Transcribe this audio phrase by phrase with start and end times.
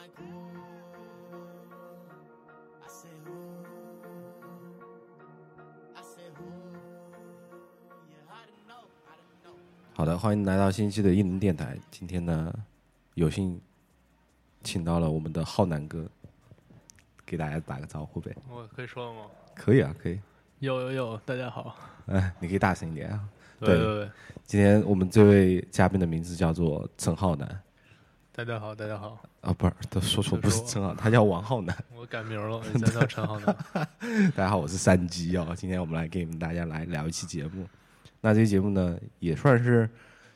[0.00, 0.24] like who?
[2.82, 3.36] I say who?
[5.94, 6.48] I say who?
[8.08, 8.84] Yeah, I don't know.
[9.06, 9.56] I don't know.
[9.92, 11.76] 好的，欢迎来到新一期的异能电台。
[11.90, 12.50] 今天呢，
[13.12, 13.60] 有幸
[14.62, 16.08] 请到了我们的浩南哥，
[17.26, 18.34] 给大家打个招呼呗。
[18.48, 19.26] 我可以说了吗？
[19.54, 20.18] 可以啊，可以。
[20.60, 21.76] 有有有，大家好。
[22.06, 23.28] 哎，你可以大声一点啊。
[23.58, 24.10] 对对对对，
[24.44, 27.62] 今天我们这位嘉宾的名字叫做陈浩南
[28.40, 29.22] 大家好，大家好。
[29.42, 31.76] 啊，不是，都说错，不是陈浩，他叫王浩南。
[31.94, 33.54] 我改名了，我现在叫陈浩南。
[34.34, 35.54] 大家好，我是山鸡哦。
[35.54, 37.66] 今天我们来给你们大家来聊一期节目。
[38.22, 39.86] 那这期节目呢，也算是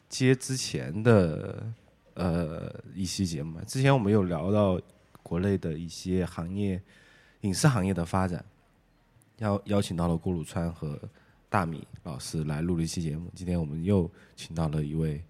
[0.07, 1.67] 接之前的
[2.13, 3.63] 呃一期节目嘛。
[3.67, 4.79] 之前我们有聊到
[5.23, 6.79] 国内的一些行业、
[7.41, 8.45] 影视行业的发展，
[9.39, 11.01] 邀邀请到了郭鲁川和
[11.49, 13.30] 大米老师来录了一期节目。
[13.35, 15.24] 今天我们又请到了一位，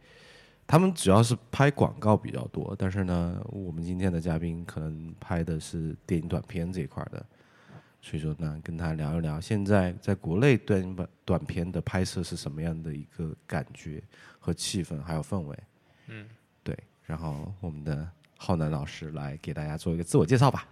[0.66, 7.24] 他们主要是拍广告比较多，但是呢，我们今天的嘉宾可能拍的是电影短片这一块的。
[8.00, 14.02] 所以说呢，跟他聊一聊现在在国内短短短片的拍摄是什么样的一个感觉
[14.38, 15.58] 和气氛，还有氛围。
[16.08, 16.28] 嗯
[16.62, 20.68] 对，然后我们的浩南老师来给大家做一个自我介绍吧。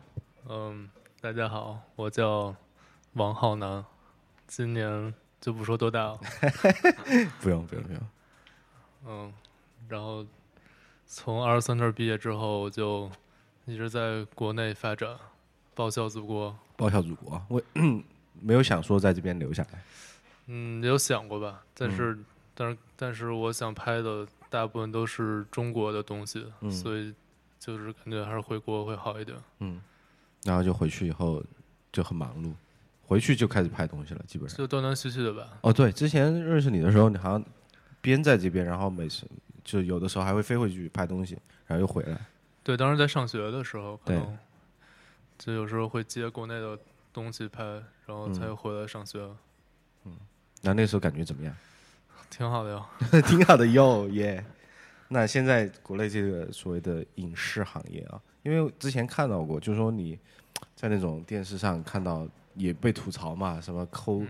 [0.47, 0.87] 嗯，
[1.23, 2.55] 大家好，我叫
[3.15, 3.83] 王浩南，
[4.47, 6.21] 今年就不说多大了。
[7.41, 8.03] 不用不用不用，
[9.07, 9.33] 嗯，
[9.89, 10.25] 然后
[11.07, 13.11] 从二十三特毕业之后，就
[13.67, 15.17] 一直在国内发展，
[15.75, 16.57] 报效祖国。
[16.77, 17.63] 报效祖国，我
[18.41, 19.83] 没有想说在这边留下来。
[20.47, 21.63] 嗯，有想过吧？
[21.75, 22.19] 但嗯是，
[22.55, 27.15] 但是，但是，我想拍的大部分都是中国的东西，嗯所以
[27.61, 29.37] 就是感觉还是回国会好一点。
[29.61, 29.81] 嗯，
[30.45, 31.43] 然后就回去以后
[31.93, 32.53] 就很忙碌，
[33.07, 34.59] 回去就开始拍东西了，基本上。
[34.59, 35.47] 就断断续续的吧。
[35.61, 37.45] 哦，对，之前认识你的时候，你好像
[38.01, 39.25] 边在这边，然后每次
[39.65, 42.19] 就有的时候还会飞回去拍东西，然后又回来。
[42.63, 44.39] 对，当时在上学的时候，可对能
[45.39, 46.79] 就有时候会接国内的
[47.13, 47.63] 东西拍，
[48.07, 49.19] 然后才嗯回来上学，
[50.05, 50.17] 嗯
[50.61, 51.55] 那那时候感觉怎么样？
[52.31, 52.87] 挺好的哟。
[53.23, 54.45] 挺好的哟耶。
[55.09, 60.19] 那现在国内这个所谓的影视行业啊，因为之前看到过，就是说你
[60.75, 64.29] 在那种电视上看到也被吐槽嘛，什么抠、嗯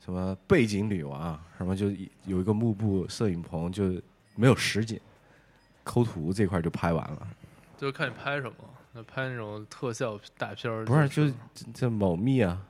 [0.00, 1.90] 什么背景女王啊，什么就
[2.24, 3.92] 有一个幕布摄影棚就
[4.38, 5.00] 没有实景，
[5.82, 7.28] 抠图这块就拍完了。
[7.76, 8.54] 就是看你拍什么，
[8.92, 12.60] 那拍那种特效大片儿，不是，就就是这这某蜜啊，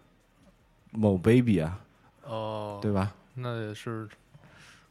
[0.93, 1.79] 某 baby 啊，
[2.25, 3.15] 哦，对吧？
[3.35, 4.09] 那也是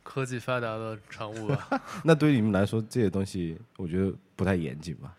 [0.03, 1.81] 科技发达的产物吧？
[2.05, 5.13] 那对于你们来说，这些东西我觉得不太严谨吧？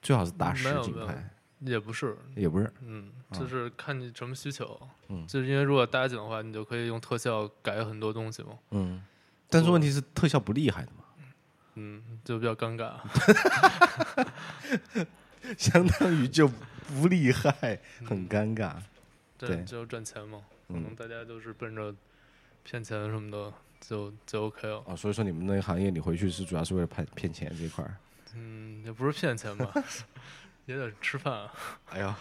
[0.00, 1.28] 最好是大实景拍，
[1.60, 2.72] 也不是，也不是。
[2.80, 4.80] 嗯，啊就是看你什么需求。
[5.08, 8.58] 嗯就是因为如果搭景的话，你就可以用特效改很多东西嘛。
[8.70, 9.02] 嗯，
[9.52, 11.04] 但是问题是特效不厉害的嘛，
[11.74, 12.94] 嗯，就比较尴尬。
[15.58, 16.48] 相当于就
[16.88, 18.74] 不厉害，很嗯尴尬。
[19.36, 20.40] 对，对就赚钱嘛。
[20.68, 21.94] 可嗯能大家都是奔着
[22.62, 24.82] 骗钱什么的，就就 OK 了。
[24.86, 27.94] 哦，所以说你们那个行业，你回去是主要是为了骗骗钱这块儿。
[28.34, 29.70] 嗯，也不是骗钱吧，
[30.64, 31.52] 也得吃饭啊。
[31.90, 32.14] 哎呦，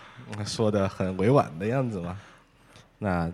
[0.46, 2.20] 说的很委婉的样子嘛。
[2.98, 3.32] 那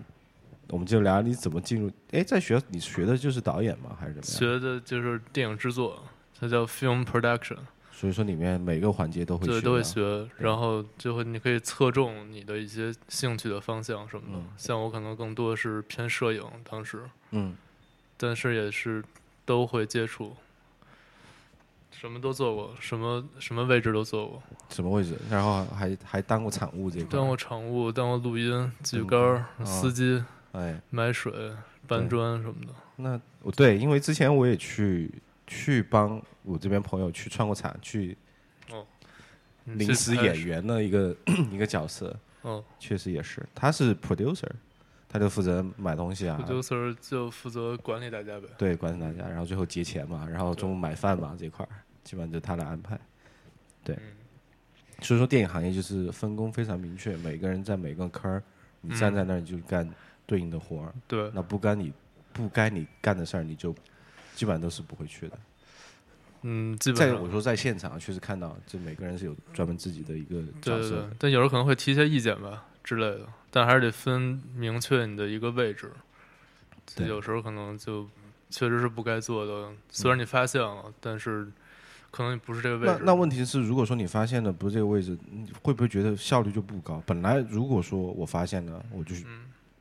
[0.68, 1.90] 我们就聊你怎么进入。
[2.10, 3.96] 哎，在学你学的就是导演吗？
[3.98, 4.60] 还是怎么样？
[4.60, 6.02] 学的就是电影制作，
[6.38, 7.58] 它叫 film production，
[7.90, 10.28] 所以说里面每个环节都会对，学对都会学。
[10.38, 14.38] 然后就会你可以侧重你的一些兴趣的方向什么的。
[14.38, 17.56] 嗯像我可能更多是偏摄影，当时，嗯，
[18.16, 19.02] 但是也是
[19.44, 20.36] 都会接触。
[21.90, 25.16] 什么都做过，什么什么位置都做过，什么位置？
[25.28, 27.06] 然后还还当过场务这个。
[27.06, 30.22] 当过场务，当过录音、举杆司机、
[30.58, 31.32] 哎，买水、
[31.86, 32.72] 搬砖什么的。
[32.96, 35.10] 那我对，因为之前我也去
[35.46, 38.16] 去帮我这边朋友去串过场，去
[38.70, 38.84] 哦。
[39.64, 41.14] 临时演员的一个
[41.52, 42.64] 一个角色，哦。
[42.78, 44.48] 确实也是，他是 producer，
[45.08, 48.48] 他就负责买东西啊，，producer 就负责管理大家呗。
[48.56, 51.70] 对，管理大家，然后最后结钱嘛，然后中午买饭嘛这块儿，
[52.02, 52.98] 基本上就他的安排。
[53.84, 54.12] 对嗯。
[55.00, 58.42] 所以说电影行业就是分工非常明确，每个人在每个坑儿，
[58.80, 59.88] 你站在那儿你就干
[60.28, 61.90] 对应的活儿，对，那不该你
[62.34, 63.74] 不该你干的事儿，你就
[64.34, 65.38] 基本上都是不会去的。
[66.42, 73.20] 嗯，基本上在我说在现场确实看到，就每个人是有专门自己的一个角色对对对，但有时候可能会提一些意见吧之类的，
[73.50, 75.90] 但还是得分明确你的一个位置。
[76.94, 78.06] 对有时候可能就
[78.50, 81.48] 确实是不该做的，虽然你发现了，但是
[82.10, 82.96] 可能不是这个位置。
[83.00, 87.02] 那那问题是，如果说你发现的不是这个位置，你会不会觉得效率就不高？
[87.04, 89.14] 本来如果说我发现了，我就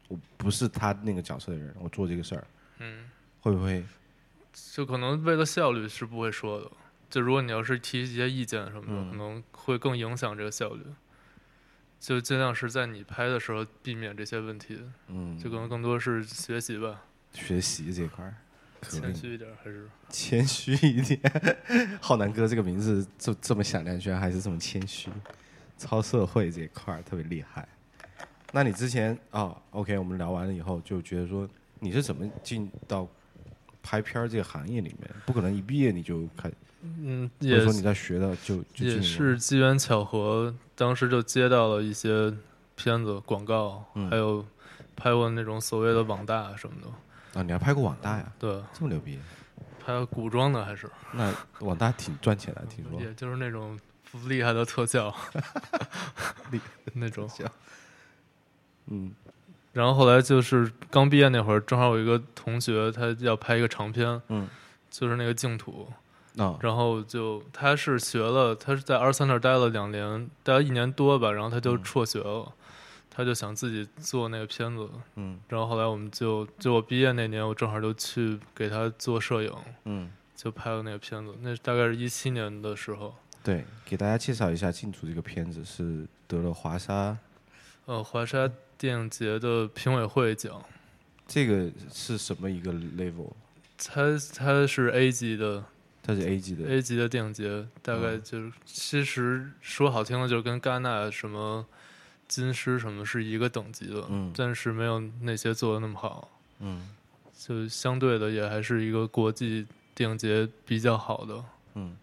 [0.07, 2.47] 我不是他那个角色的人，我做这个事儿，
[2.79, 3.09] 嗯，
[3.41, 3.83] 会不会？
[4.73, 6.71] 就可能为了效率是不会说的，
[7.09, 10.83] 就如果你要是提一些意见什么的，嗯可能会更影响这个效率。
[11.99, 18.35] 就尽量是在你拍的时候避免这些问题，嗯，就可能更多是学习吧，学习这块儿，
[18.81, 21.19] 谦虚一点还是谦虚一点。
[21.99, 25.09] 浩南哥这个名字这这么响亮，居然还是这么谦虚，
[25.75, 27.67] 超社会这一块儿特别厉害。
[28.51, 31.47] 那你之前哦，OK，我们聊完了以后，就觉得说
[31.79, 33.07] 你是怎么进到
[33.83, 35.09] 拍片儿这个行业里面？
[35.25, 36.49] 不可能一毕业你就开，
[36.81, 42.33] 嗯，也说你在学的就就也是机缘巧合，当时就接到了一些
[42.75, 44.45] 片子、广告，嗯还有
[44.95, 47.39] 拍过那种所谓的网大什么的。
[47.39, 48.31] 啊，你还拍过网大呀？
[48.39, 49.19] 对，这么牛逼？
[49.85, 52.99] 拍古装的还是，那网大挺赚钱的，听说。
[53.01, 53.77] 也就是那种
[54.09, 55.13] 不厉害的特效
[56.49, 56.59] 厉，
[56.93, 57.29] 那种。
[58.87, 59.13] 嗯。
[59.73, 64.47] 然后后来就是刚毕业那会儿，正好有一个同学他要拍一个长片，嗯，
[64.89, 65.87] 就是那个净土，
[66.37, 71.83] 啊，然后就他是学了，他是在二三那儿待了两年，待了一年多吧，然后他就嗯。
[71.83, 72.51] 辍学了，
[73.11, 75.39] 他就想自己做那个片子，嗯。
[75.47, 79.53] 然后后来我们就就我毕业那年，我正好就去给他做摄影，
[79.85, 83.13] 嗯，就拍了那个片子，那大概是一七年的时候，
[83.43, 87.15] 对，给大家介绍一下《净土》这个片子是得了华沙，
[87.85, 90.63] 呃，华沙电影节的评委会奖，
[91.27, 93.31] 这个是什么一个 level？
[93.77, 94.01] 它
[94.33, 95.63] 它是 A 级的
[96.03, 98.21] 它是 A 级的，A 级的电影节，大概嗯。
[98.23, 101.65] 就是其实说好听的，就跟戛纳什么
[102.27, 104.31] 金狮什么是一个等级的，嗯。
[104.35, 106.29] 但是没有那些做的那么好，
[106.59, 106.89] 嗯。
[107.37, 111.43] 就相对的也还是一个国际电影节比较好的。
[111.75, 111.95] 嗯，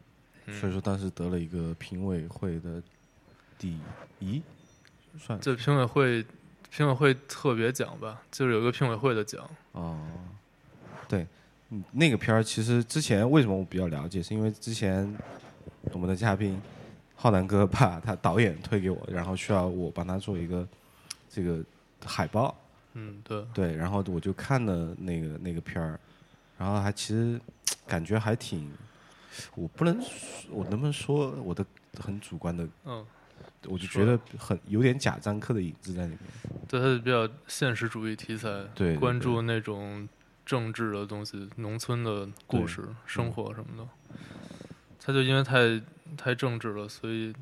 [0.47, 0.61] 嗯。
[0.61, 2.81] 所以说当时得了一个评委会的
[3.59, 3.77] 第
[4.21, 4.41] 一，
[5.19, 6.25] 算就评委会
[6.77, 9.49] 评委会特别奖吧，就是有一个评委会的奖。
[9.71, 9.97] 哦，
[11.07, 11.25] 对，
[11.71, 15.17] 嗯那个片儿其实之前为什么我比较了解，是因为之前
[15.93, 16.61] 我们的嘉宾
[17.15, 20.67] 浩南哥把他导演推给我，然后需要我帮他做一个
[21.31, 21.63] 这个
[22.05, 22.53] 海报，
[22.95, 26.01] 嗯，对，对，然后我就看了那个那个片儿，
[26.59, 27.41] 然后还其实
[27.87, 28.69] 感觉还挺，
[29.55, 31.65] 我不能说，我能不能说我的
[32.01, 33.07] 很主观的，嗯，
[33.69, 36.19] 我就觉得很有点贾樟柯的影子在里面。
[36.69, 40.09] 对，它是比较现实主义题材，对对对关注那种
[40.45, 43.89] 政治的东西、农村的故事、生活什么的。
[45.01, 45.81] 它就因为太
[46.17, 47.35] 太政治了，所以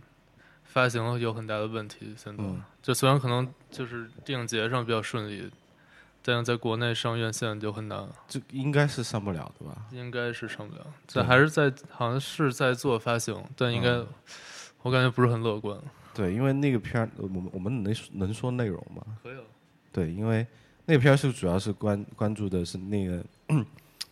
[0.65, 2.15] 发行有很大的问题。
[2.17, 5.49] 现在、嗯就虽然可能就是电影节上比较顺利，
[6.21, 9.87] 但是在国内上院线就很难，就应该是上不了的吧？
[9.93, 10.83] 应该是上不了。
[11.07, 14.07] 对这还是在好像是在做发行，但应该、嗯
[14.83, 15.79] 我感觉不是很乐观。
[16.15, 19.03] 对，因为那个片儿，我们我们能能说内容吗？
[19.23, 19.45] 可以了，
[19.91, 20.47] 对，因为
[20.85, 23.25] 那个片儿是主要是关关注的是那个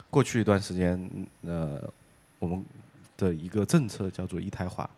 [0.08, 1.82] 过去一段时间，呃，
[2.38, 2.64] 我们
[3.16, 4.88] 的一个政策叫做一胎化，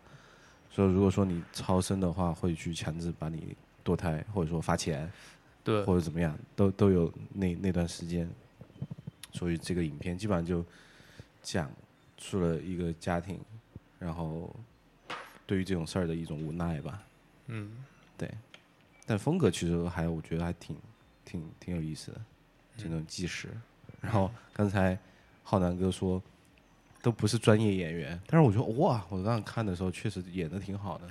[0.71, 5.11] 所以如果说你超生的话，会去强制把你堕胎，或者说罚钱，
[5.63, 8.29] 对，或者怎么样，都都有那那段时间，
[9.33, 10.63] 所以这个影片基本上就
[11.41, 11.69] 讲
[12.17, 13.39] 述了一个家庭，
[13.99, 14.55] 然后
[15.53, 16.99] 对于这种事儿的一种无奈吧。
[17.45, 17.69] 嗯，
[18.17, 18.27] 对
[19.05, 20.75] 但风格其实还我觉得还挺
[21.23, 22.19] 挺挺有意思的，
[22.75, 23.49] 这种纪实。
[24.01, 24.97] 然后刚才
[25.43, 26.19] 浩南哥说
[27.03, 31.07] 都不是专业演员，但是我觉得哇，我刚刚看的时候确实演的挺好的。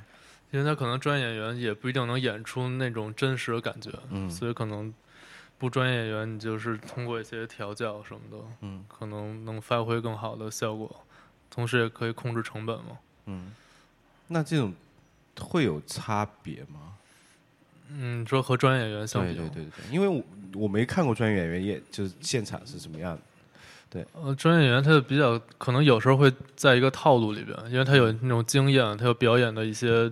[0.51, 4.93] 因为他可能专业演员也不一定能演出那种真实的感觉，嗯所以可能
[5.57, 11.07] 不专业演员，你就是通过一些调教什么的，嗯可能能发挥更好的效果，
[11.49, 12.99] 同时也可以控制成本嘛。
[13.27, 13.55] 嗯，
[14.33, 14.73] 那这种
[15.41, 16.95] 会有差别吗？
[17.95, 20.23] 嗯，说和专业演员相比，对对对对，因为我
[20.55, 23.21] 我没看过专业演员演，就是现场是什么样的。
[23.91, 30.11] 对呃，专业演员他比较可能有时候会在一个套路里边，因为他有那种经验，他有表演的一些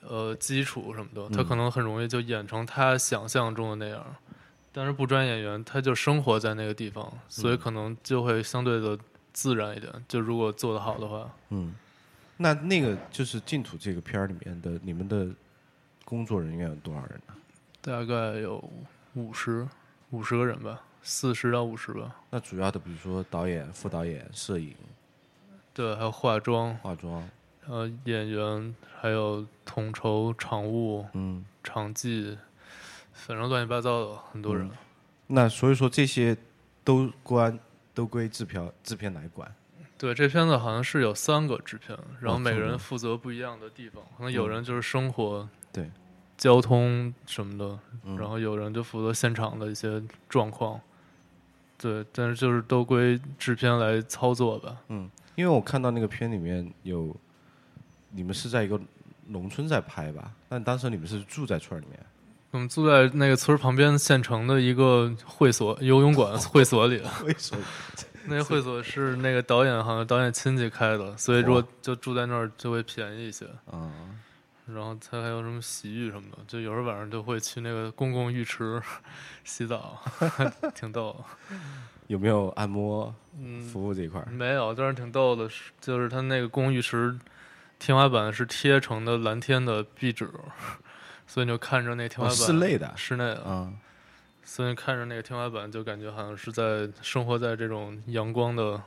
[0.00, 4.04] 呃基础什么的，他嗯可能很容易就演成他想象中的那样。
[4.72, 8.98] 但是不专业演员，他就生活在那个地方，所以嗯可能就会相对的
[9.32, 9.92] 自然一点。
[10.08, 11.74] 就如果做得好的话，嗯，
[12.42, 15.28] 那那个就是净土这个片儿里面的你们的
[16.06, 17.34] 工作人员有多少人呢、
[17.82, 18.56] 大概有
[19.12, 19.68] 五十
[20.08, 22.16] 五十个人吧，四十到五十吧。
[22.30, 24.74] 那主要的比如说导演、副导演、摄影、
[25.74, 27.28] 对，还有化妆，化妆，
[27.66, 32.38] 呃，演员，还有统筹场务、嗯，场记，
[33.12, 34.66] 反正乱七八糟的很多人。
[34.66, 34.72] 嗯
[35.32, 36.36] 那所以说这些
[36.82, 37.56] 都关
[37.92, 39.54] 都归制片制片来管。
[40.00, 45.90] 对，这片子好像是有三个制片，然后每个人负责不一样的地方，可能有嗯人就是生活、对，
[46.38, 50.80] 交通什么的，嗯然后有人就负责现场的一些状况。
[51.76, 54.74] 对，但是就是都归制片来操作吧。
[54.88, 57.14] 嗯，因为我看到那个片里面有
[58.10, 58.80] 你们是在一个
[59.26, 60.32] 农村在拍吧？
[60.48, 62.00] 但当时你们是住在村儿里面。
[62.52, 67.62] 我们住在那个村儿旁边县城的一个会所游泳馆会所里，为什么？
[68.24, 73.46] 那个会所是那个导演好像导演亲戚开的，所以如果就住在那儿就会便宜一些。
[73.70, 73.90] 啊、
[74.66, 78.80] 然后他还有什么洗浴什么的，就有时候晚上就会去那个公共浴池
[79.44, 80.02] 洗澡，
[80.74, 81.24] 挺逗。
[82.06, 84.26] 有没有按摩嗯，服务这一块儿？
[84.30, 87.16] 没有，但是挺逗的，是就是他那个公共浴池
[87.78, 90.28] 天花板是贴成的蓝天的壁纸，
[91.26, 93.72] 所以你就看着那天花哦，板、室内的室内的，啊，
[94.50, 98.82] 所以看着那个天花板就感觉好像是在生活在这种阳光的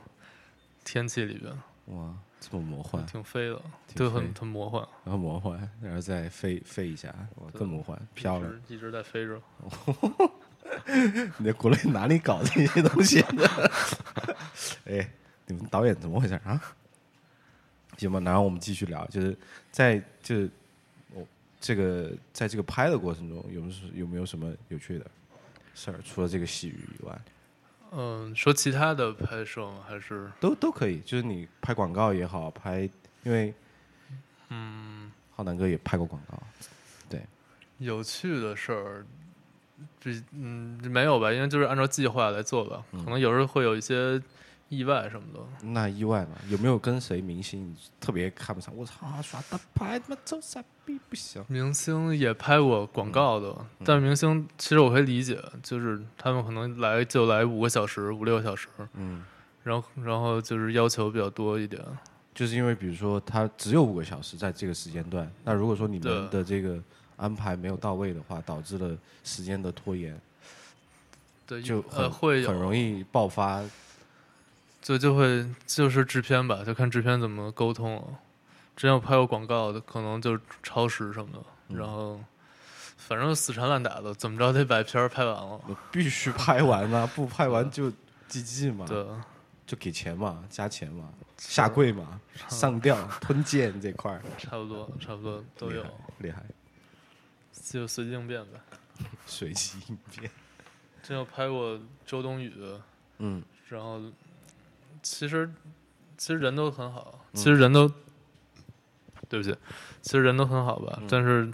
[0.84, 1.50] 天气里边，
[1.86, 3.56] 哇，这么魔幻，挺飞的，
[3.88, 8.46] 挺飞就很很魔幻，然后魔幻，然后再飞飞一下，哇，更魔幻，飘着。
[8.46, 9.40] 一直一直在飞着。
[11.38, 13.72] 你在国内哪里搞这些东西的？
[14.84, 15.10] 哎，
[15.46, 16.60] 你们导演怎么回事啊？
[17.96, 19.34] 行吧，然后我们继续聊，就是
[19.70, 20.50] 在就是
[21.14, 21.26] 我
[21.58, 25.06] 这个在这个拍的过程中，有没有有没有什么有趣的
[25.74, 26.00] 事儿？
[26.02, 27.20] 除了这个洗浴以外，
[27.92, 29.80] 嗯，说其他的拍摄吗？
[29.86, 31.00] 还是都都可以。
[31.00, 32.88] 就是你拍广告也好，拍
[33.22, 33.52] 因为
[34.48, 36.40] 嗯，浩南哥也拍过广告，
[37.08, 37.20] 对
[37.78, 39.06] 有趣的事儿，
[40.00, 41.32] 这嗯没有吧？
[41.32, 44.20] 因为就是按照计划来做吧，嗯可能有时候会有一些
[44.68, 45.66] 意外什么的。
[45.66, 46.36] 那意外嘛？
[46.48, 48.74] 有没有跟谁明星特别看不上？
[48.76, 51.44] 我操，耍大牌，他妈臭傻逼，不行。
[51.48, 59.24] 明星也拍过广告的，嗯但明星其实我可以理解，就是他们可能来就来五个小时、五六个小时，嗯。
[59.62, 61.82] 然后然后就是要求比较多一点。
[62.34, 66.78] 就是因为比如说他只有五个小时在这个时间段，那如果说你们的这个
[67.16, 70.20] 安排没有到位的话，导致了时间的拖延，
[71.46, 73.62] 对，就很、呃会很容易爆发。
[74.82, 78.02] 就就会就是制片吧，就看制片怎么沟通了。
[78.76, 81.38] 之前我拍过广告的，可能就是超时什么的，
[81.68, 82.20] 嗯然后
[82.96, 85.60] 反正死缠烂打的，怎么着得把片儿拍完了。
[85.92, 87.92] 必须拍完啊，不拍完就
[88.28, 89.06] GG 嘛，对，
[89.66, 95.84] 就给钱嘛，加钱嘛，下跪嘛，上吊、吞剑这块儿差不多，差不多都有
[96.18, 96.42] 厉害，
[97.52, 98.60] 就随机应变呗。
[99.26, 100.30] 随机应变。
[101.02, 102.54] 之前有拍过周冬雨，
[103.18, 104.00] 嗯然后
[105.02, 105.52] 其实
[106.16, 107.90] 其实人都很好，嗯其实人都、
[109.28, 109.54] 对不起，
[110.02, 111.50] 其实人都很好吧，嗯但是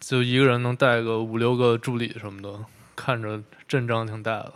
[0.00, 2.64] 就一个人能带个五六个助理什么的，
[2.96, 4.52] 看着阵仗挺大的。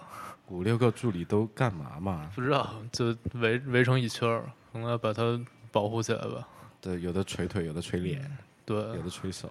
[0.48, 2.30] 五六个助理都干嘛嘛？
[2.34, 5.40] 不知道就围围成一圈儿，可能要把它
[5.72, 6.46] 保护起来吧。
[6.80, 8.30] 对，有的捶腿，有的捶脸，
[8.66, 9.50] 对有，的捶手，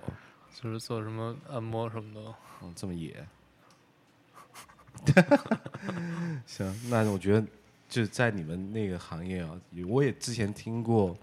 [0.54, 2.34] 就是做什么按摩什么的。
[2.62, 3.26] 嗯，这么野。
[6.46, 7.48] 行，那我觉得
[7.90, 11.18] 就在你们那个行业啊，我也之前听过，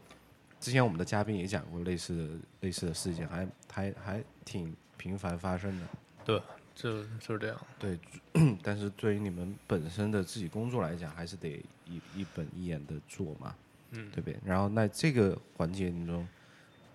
[0.60, 5.86] 之前我们的嘉宾也讲过类似的类似的事件，还还还挺频繁发生的。
[6.24, 6.42] 对，
[6.74, 7.58] 就就是这样。
[7.78, 7.98] 对，
[8.62, 13.54] 但是对于你们本身的自己工作来讲，还是得一一本一眼的做嘛，
[13.92, 14.38] 嗯对，不对？
[14.44, 16.28] 然后那这个环节当中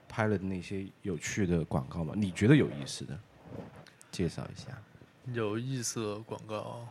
[0.07, 2.13] 拍了那些有趣的广告吗？
[2.15, 3.19] 你觉得有意思的，
[4.11, 4.77] 介绍一下。
[5.33, 6.87] 有意思的广告，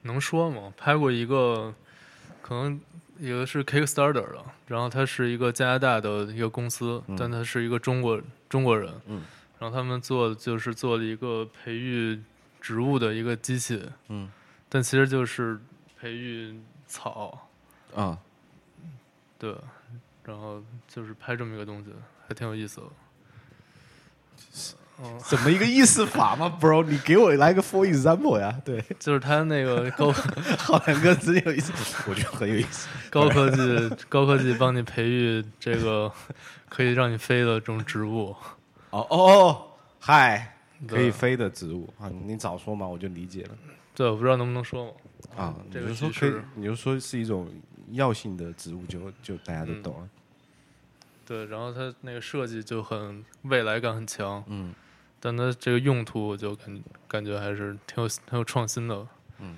[0.00, 0.72] 能说吗？
[0.78, 1.74] 拍过一个，
[2.40, 2.80] 可能
[3.22, 7.16] 一个是 Kickstarter 的，然后它是一个加拿大的一个公司，嗯。
[7.16, 9.22] 但他是一个中国中国人，嗯。
[9.60, 12.20] 然后他们做的就是做了一个培育
[12.60, 14.28] 植物的一个机器，嗯。
[14.68, 15.56] 但其实就是
[16.00, 17.48] 培育草，
[17.94, 18.18] 啊，
[19.38, 19.54] 对，
[20.24, 21.90] 然后就是拍这么一个东西，
[22.26, 22.86] 还挺有意思的。
[25.00, 26.82] 嗯，怎么一个意思法吗， bro？
[26.84, 28.60] 你给我来个 for example 呀？
[28.64, 30.12] 对，就是他那个 高
[30.58, 31.72] 好两个真有意思，
[32.08, 32.88] 我觉得很有意思。
[33.10, 36.12] 高科技高科技帮你培育这个
[36.68, 38.34] 可以让你飞的这种植物，
[38.90, 39.62] 哦哦，
[40.00, 40.56] 嗨，
[40.86, 43.50] 可以飞的植物啊，你早说嘛，我就理解了
[43.94, 44.92] 对，我不知道能不能说嘛。
[45.36, 45.54] 啊。
[45.70, 47.48] 这个你就说可以，你就说是一种
[47.90, 50.08] 药性的植物，就就大家都懂了。
[51.26, 54.74] 对，然后它那个设计就很未来感很强，嗯
[55.24, 59.06] 但它这个用途我就感感觉还是挺有挺有创新的。
[59.38, 59.56] 嗯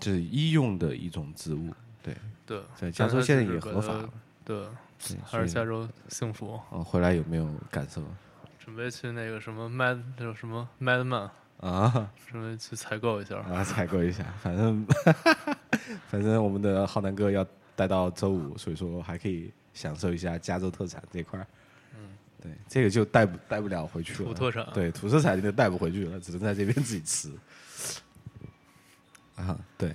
[0.00, 1.72] 就是医用的一种植物，
[2.02, 4.10] 对，对，在加州现在也合法了。
[4.44, 4.66] 对，
[5.24, 6.60] 还是加州幸福。
[6.70, 8.02] 哦，回来有没有感受
[8.58, 12.10] 准备去那个什么 Mad 叫什么 Madman， 啊？
[12.26, 13.36] 准备去采购一下。
[13.38, 14.86] 啊，采购一下，反正
[16.10, 21.46] 反正我们的浩南哥要待到周五，所以说还可以享受一下加州特产这块儿。
[22.46, 24.28] 嗯，对，这个就带不带不了回去了。
[24.28, 27.30] 土特产对，土特产就带不回去了，只能在这边自己吃。
[29.34, 29.94] 啊，对。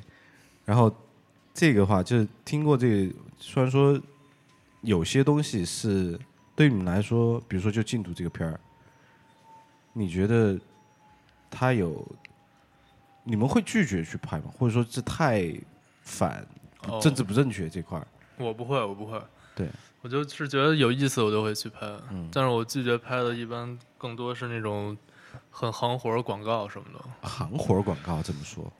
[0.66, 0.96] 然后
[1.54, 4.00] 这个话就是听过这个，虽然说
[4.82, 6.20] 有些东西是
[6.56, 8.60] 对你们来说，比如说就禁毒这个片儿，
[9.94, 10.60] 你觉得
[11.50, 12.08] 他有
[13.24, 14.54] 你们会拒绝去拍吗？
[14.58, 15.52] 或者说这太
[16.04, 16.46] 反
[16.88, 18.08] 哦政治不正确这块儿？
[18.38, 19.22] 我不会，我不会。
[19.56, 19.68] 对，
[20.02, 21.86] 我就是觉得有意思，我就会去拍。
[22.10, 24.98] 嗯但是我拒绝拍的，一般更多是那种
[25.50, 28.72] 很行活儿广告什么的，行活儿广告怎么说，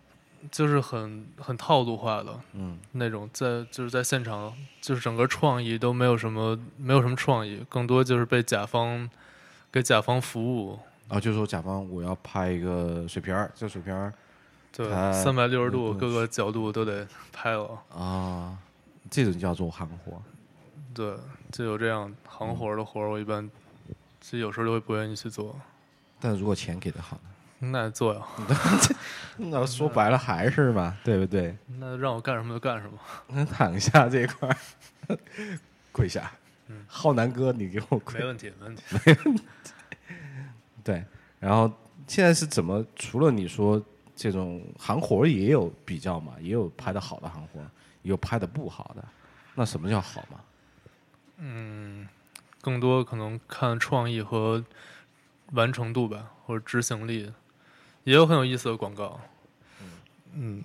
[0.52, 4.52] 就是很很套路化的嗯那种，在就是在现场，
[4.82, 9.08] 就是整个创意都没有什么没有什么创意，更多就是被甲方
[9.72, 10.80] 给甲方服务。
[11.08, 14.14] 啊，就是说甲方我要拍一个水片儿，这个水片儿
[14.72, 17.78] 对，三百六十度嗯各个角度都得拍了。
[17.94, 18.58] 啊，
[19.10, 20.22] 这种叫做行活儿。
[20.94, 21.16] 对，
[21.52, 23.50] 就有这样行活的活儿，我一般
[24.20, 25.56] 其实有时候就会不愿意去做。
[26.20, 27.30] 但如果钱给的好呢？
[27.72, 28.22] 那做呀
[29.38, 31.56] 那说白了还是嘛，对不对？
[31.80, 32.98] 那让我干什么就干什么。
[33.30, 34.50] 那躺下这一块
[35.08, 35.18] 儿，
[35.92, 36.32] 跪下。
[36.68, 38.26] 嗯浩南哥，你给我跪没。
[38.26, 38.84] 问题，没问题。
[39.06, 39.44] 没问题
[40.84, 41.04] 对，
[41.40, 41.72] 然后
[42.08, 42.84] 现在是怎么？
[42.96, 43.82] 除了你说
[44.16, 47.60] 这种行活也有比较嘛，也有拍的好的行活，
[48.04, 49.04] 也有拍的不好的。
[49.54, 50.40] 那什么叫好嘛？
[51.44, 52.08] 嗯，
[52.62, 54.64] 更多可能看创意和
[55.54, 57.34] 完成度吧，或者执行力，
[58.04, 59.20] 也有很有意思的广告。
[60.34, 60.64] 嗯，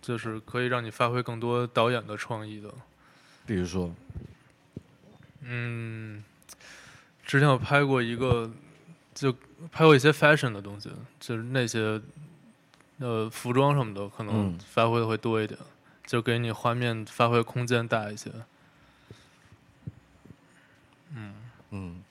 [0.00, 2.72] 就是可以让你发挥更多导演的创意的。
[3.44, 3.94] 比如说，
[5.42, 6.24] 嗯，
[7.26, 8.50] 之前我拍过一个，
[9.12, 9.30] 就
[9.70, 10.90] 拍过一些 fashion 的东西，
[11.20, 12.00] 就是那些
[12.98, 15.60] 呃服装什么的，可能嗯发挥的会多一点，
[16.06, 18.32] 就给你画面发挥空间大一些。
[21.70, 22.02] 嗯，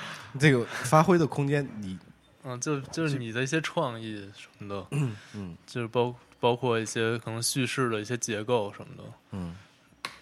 [0.38, 1.98] 这个发挥的空间，你
[2.44, 4.86] 嗯，就就是你的一些创意什么的，
[5.34, 9.02] 嗯 就是包包括一些可能叙事的一些结构什么的。
[9.32, 9.54] 嗯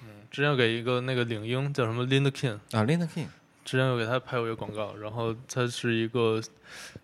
[0.03, 3.27] 嗯之前有给一个那个领英叫什么 Linda King，啊，Linda King，
[3.65, 6.41] 之前有给他拍过一个广告，然后它是一个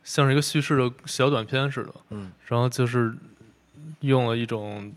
[0.05, 3.15] 像是一个叙事的小短片似的，嗯然后就是
[4.01, 4.93] 用了一种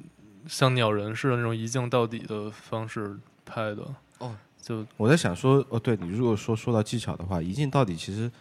[0.48, 3.84] 像鸟人似的那种一镜到底的方式拍的。
[4.20, 8.32] 哦，就我在想说，哦，对你如果说说到技巧的话，一镜到底其实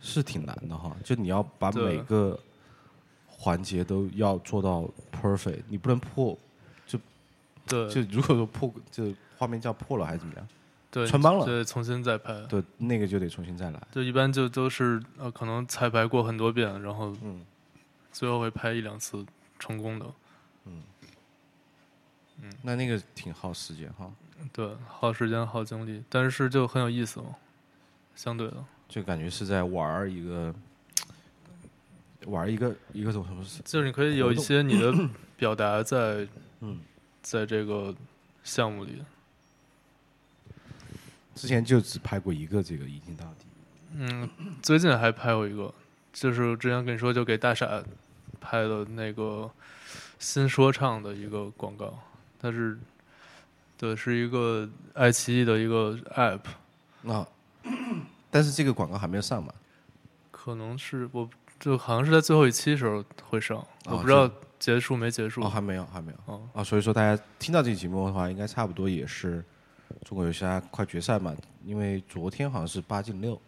[0.00, 2.38] 是挺难的哈，就你要把每个
[3.26, 6.36] 环节都要做到 perfect，你不能破，
[6.86, 6.98] 就
[7.66, 10.48] 对就如果说破，就画面叫破了还是怎么样，
[10.90, 12.40] 对穿帮了对，重新再拍。
[12.48, 13.80] 对，那个就得重新再来。
[13.92, 17.44] 就一般就都是呃，可能彩排过很多遍，然后嗯
[18.10, 19.24] 最后会拍一两次
[19.58, 20.06] 成功的。
[20.64, 20.82] 嗯
[22.40, 24.10] 嗯那那个挺耗时间哈，
[24.52, 27.36] 对，耗时间耗精力，但是就很有意思嘛，
[28.14, 28.64] 相对的。
[28.88, 30.54] 就感觉是在玩一个
[32.26, 33.26] 玩一个一个怎么
[33.64, 34.92] 就是你可以有一些你的
[35.36, 36.26] 表达在，
[36.60, 36.80] 嗯，
[37.22, 37.94] 在这个
[38.42, 39.02] 项目里。
[41.34, 43.46] 之前就只拍过一个这个一镜到底。
[43.92, 44.28] 嗯，
[44.62, 45.72] 最近还拍过一个，
[46.12, 47.82] 就是之前跟你说就给大傻
[48.40, 49.50] 拍的那个
[50.18, 51.98] 新说唱的一个广告，
[52.40, 52.78] 它是
[53.78, 56.40] 对，是一个爱奇艺的一个 app，
[57.00, 57.26] 那、
[58.28, 59.54] 但是这个广告还没有上嘛？
[60.32, 65.42] 可能是我就好像是在最后一期时候会上，我哦不知道结束没结束。
[65.44, 66.18] 哦，还没有，还没有。
[66.26, 69.44] 哦啊，所以说大家听到这期节目的话，应该差不多也是
[70.04, 71.32] 中国有嘻快决赛嘛，
[71.64, 73.40] 因为昨天好像是八进六，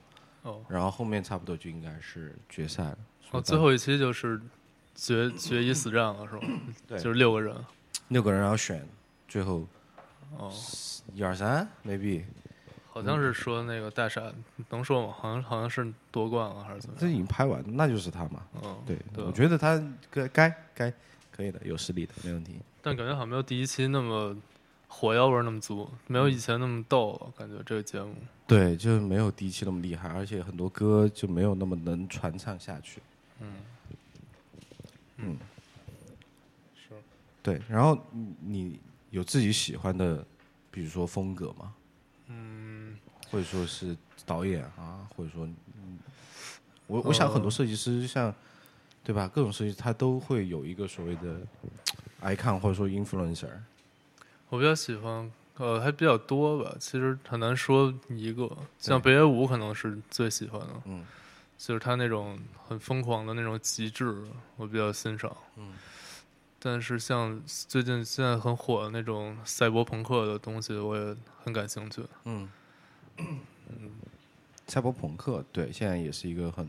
[0.42, 2.98] 哦然后后面差不多就应该是决赛了。
[3.32, 4.40] 哦，最后一期就是
[4.94, 6.46] 决决一死战了是吧？
[6.86, 7.56] 对就是六个人。
[8.08, 8.86] 六个人要选
[9.28, 9.66] 最后
[10.38, 10.52] 哦，
[11.14, 12.22] 一二三，maybe
[12.92, 14.22] 好像是说那个大傻
[14.70, 15.14] 能说吗？
[15.16, 17.00] 好像好像是夺冠了还是怎么样？
[17.00, 18.42] 这已经拍完，那就是他嘛。
[18.62, 20.92] 嗯，对，对我觉得他该该该
[21.30, 22.56] 可以的，有实力的，没问题。
[22.82, 24.36] 但感觉好像没有第一期那么
[24.88, 27.32] 火药味那么足，没有以前那么逗了。
[27.36, 28.14] 感觉这个节目，
[28.46, 33.00] 对，就没有第一期那么厉害，而且很多歌就没有那么能传唱下去。
[33.40, 33.52] 嗯，
[35.18, 35.38] 嗯，
[36.74, 36.94] 是
[37.42, 37.60] 对。
[37.68, 40.24] 然后你你有自己喜欢的，
[40.70, 41.74] 比如说风格吗？
[42.28, 42.96] 嗯，
[43.30, 45.98] 或者说是导演啊，或者说，嗯，
[46.86, 48.32] 我我想很多设计师像，
[49.02, 49.28] 对吧？
[49.28, 51.40] 各种设计他都会有一个所谓的
[52.22, 53.50] icon 或者说 influencer。
[54.48, 56.76] 我比较喜欢，呃，还比较多吧。
[56.78, 61.04] 其实很难说一个，像北野武可能是最喜欢的，嗯
[61.58, 64.24] 就是他那种很疯狂的那种极致，
[64.56, 65.36] 我比较欣赏。
[65.56, 65.74] 嗯，
[66.62, 72.04] 但是像最近现在很火的那种赛博朋克的东西，我也很感兴趣。
[72.24, 72.48] 嗯
[74.68, 76.68] 赛博朋克对，现在也是一个很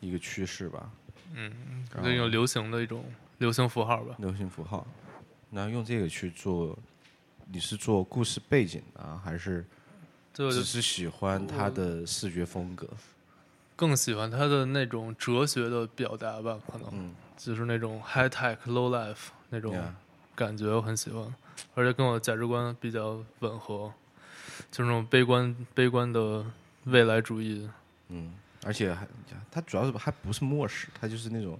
[0.00, 0.90] 一个趋势吧。
[1.32, 3.04] 嗯，那种流行的一种
[3.38, 4.14] 流行符号吧。
[4.18, 4.86] 流行符号，
[5.50, 6.78] 然后用这个去做，
[7.50, 9.64] 你是做故事背景啊，还是
[10.32, 12.88] 就只是喜欢它的视觉风格？
[13.76, 16.88] 更喜欢他的那种哲学的表达吧，可能。
[16.92, 19.76] 嗯，就是那种 high tech low life 那种
[20.34, 21.34] 感觉，我很喜欢，
[21.74, 23.92] 而且跟我的价值观比较吻合，
[24.70, 26.44] 就是那种悲观悲观的
[26.84, 27.68] 未来主义。
[28.08, 28.32] 嗯，
[28.64, 29.06] 而且还
[29.50, 31.58] 他主要是还不是末世，他就是那种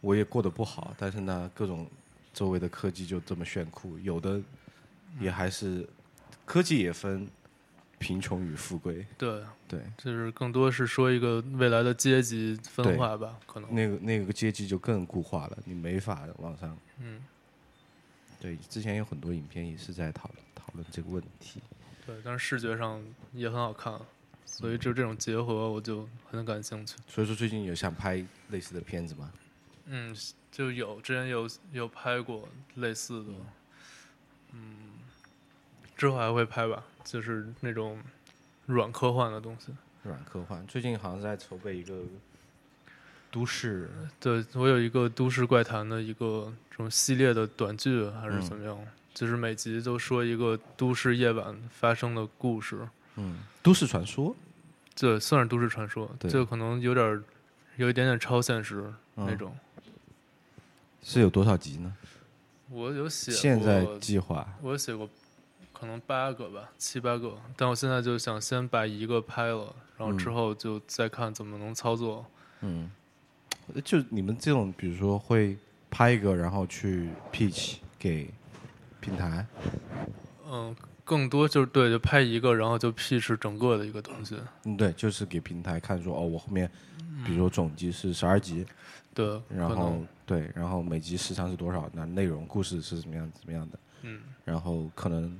[0.00, 1.86] 我也过得不好，但是呢，各种
[2.32, 4.40] 周围的科技就这么炫酷，有的
[5.20, 5.88] 也还是
[6.44, 7.28] 科技也分
[7.98, 13.74] 贫穷与富贵，对，对，就是更多是说一个未来的阶级分化吧，可能。
[13.74, 16.78] 那个那个阶级就更固化了，你没法往上。
[16.98, 17.22] 嗯，
[18.40, 21.60] 对，之前有很多影片也是在讨论讨论这个问题。
[22.06, 24.00] 对，但是视觉上也很好看，
[24.46, 26.96] 所以就这种结合我就很感兴趣。
[27.06, 29.32] 所以说最近有想拍类似的片子吗？
[29.86, 30.16] 嗯，
[30.50, 33.30] 就有之前有有拍过类似的，
[34.52, 34.87] 嗯，
[35.98, 37.98] 之后还会拍吧，就是那种
[38.66, 39.72] 软科幻的东西。
[40.04, 42.00] 软科幻，最近好像在筹备一个
[43.32, 48.78] 都市，对我有一个都市怪谈的一个这种系列的短剧，还是嗯怎么样？
[49.12, 54.34] 就是每集都说一个都市夜晚发生的故事，嗯，都市传说，
[54.94, 57.20] 这算是都市传说，对这可能有点儿
[57.76, 58.84] 有一点点超现实
[59.16, 59.54] 嗯那种。
[61.02, 61.92] 是有多少集呢？
[62.70, 65.10] 我有写过，现在计划，我有写过
[65.78, 72.26] 可能八个吧，七八个，但我现在就想先把一个拍了，然后之嗯后就再看怎么能操作。
[72.62, 72.90] 嗯，
[73.84, 75.56] 就你们这种，比如说会
[75.88, 78.28] 拍一个，然后去 pitch 给
[78.98, 79.46] 平台，
[80.44, 84.36] 嗯，更多就是对，就拍一个，然后就 pitch 整个的一个东西。
[84.64, 86.68] 嗯，对，就是给平台看说，哦，我后面，
[87.24, 88.66] 比如说总集是十二集，
[89.14, 91.88] 对，然后对，然后每集时长是多少？
[91.92, 93.78] 那内容故事是怎么样怎么样的？
[94.02, 95.36] 嗯然后可能会，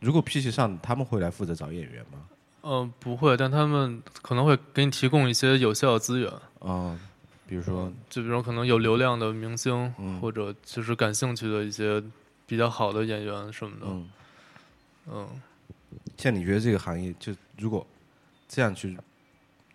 [0.00, 2.18] 如果 pitch 上，他们会来负责找演员吗？
[2.62, 6.28] 嗯不会，但他们可能会给你提供一些有效的资源，
[6.58, 6.98] 啊、
[7.46, 12.02] 比如说，就比如可能有流量的明星，嗯或者就是感兴趣的一些
[12.44, 13.86] 比较好的演员什么的。
[13.86, 14.08] 嗯，
[15.12, 15.28] 嗯
[16.16, 17.86] 像你觉得这个行业，就如果
[18.48, 18.98] 这样去，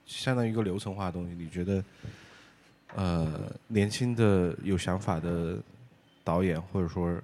[0.05, 1.83] 相当于一个流程化的东西，你觉得，
[2.95, 5.57] 呃，年轻的有想法的
[6.25, 7.17] 导演，或者说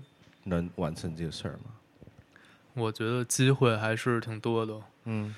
[0.45, 1.71] 能完成这个事儿吗？
[2.77, 4.79] 我觉得机会还是挺多的。
[5.05, 5.33] 嗯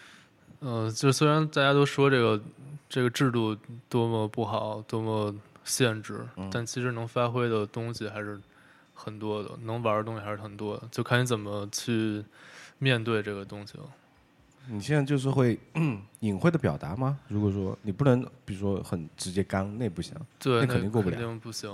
[0.59, 2.41] 呃，就虽然大家都说这个
[2.89, 3.55] 这个制度
[3.87, 8.37] 多么不好，多么限制，嗯但其实能发挥的东西还是
[8.93, 12.23] 很多的，能玩的东西还是很多的，就看你怎么去
[12.77, 13.83] 面对这个东西了。
[14.67, 15.57] 你现在就是会
[16.19, 17.17] 隐晦的表达吗？
[17.29, 20.13] 如果说你不能，比如说很直接刚，那不行。
[20.37, 21.73] 对，那肯定过不了肯定不行。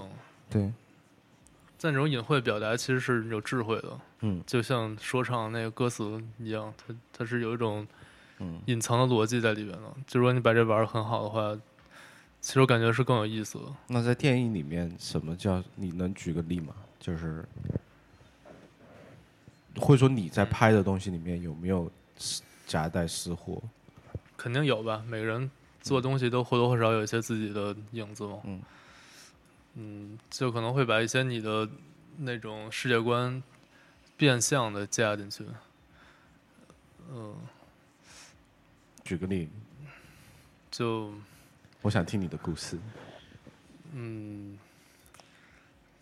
[0.50, 0.72] 对，
[1.80, 7.86] 但这种隐晦表达其实是有智慧的，嗯就像说唱那个歌词一样，它它是有一种
[8.40, 9.94] 嗯隐藏的逻辑在里边的。
[10.08, 11.56] 就如果你把这玩的很好的话，
[12.42, 13.66] 其实我感觉是更有意思的。
[13.88, 16.74] 那在电影里面，什么叫你能举个例吗？
[17.00, 17.46] 就是，
[19.78, 21.92] 或者说你在拍的东西里面有没有
[22.66, 23.62] 夹带私货？
[24.38, 25.50] 肯定有吧，每个人
[25.82, 28.40] 做东西都或多或少有一些自己的影子嘛。
[28.46, 28.62] 嗯嗯
[30.30, 31.70] 就可能会把一些你的
[32.18, 33.42] 那种世界观
[34.18, 35.46] 变相的加进去。
[37.12, 37.36] 嗯，
[39.04, 39.50] 举个例，
[40.72, 41.14] 就
[41.82, 42.80] 我想听你的故事。
[43.94, 44.58] 嗯，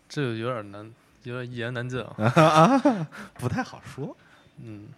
[0.08, 2.78] 这个有点难，有点一言难尽啊。
[3.34, 4.16] 不太好说。
[4.58, 4.88] 嗯，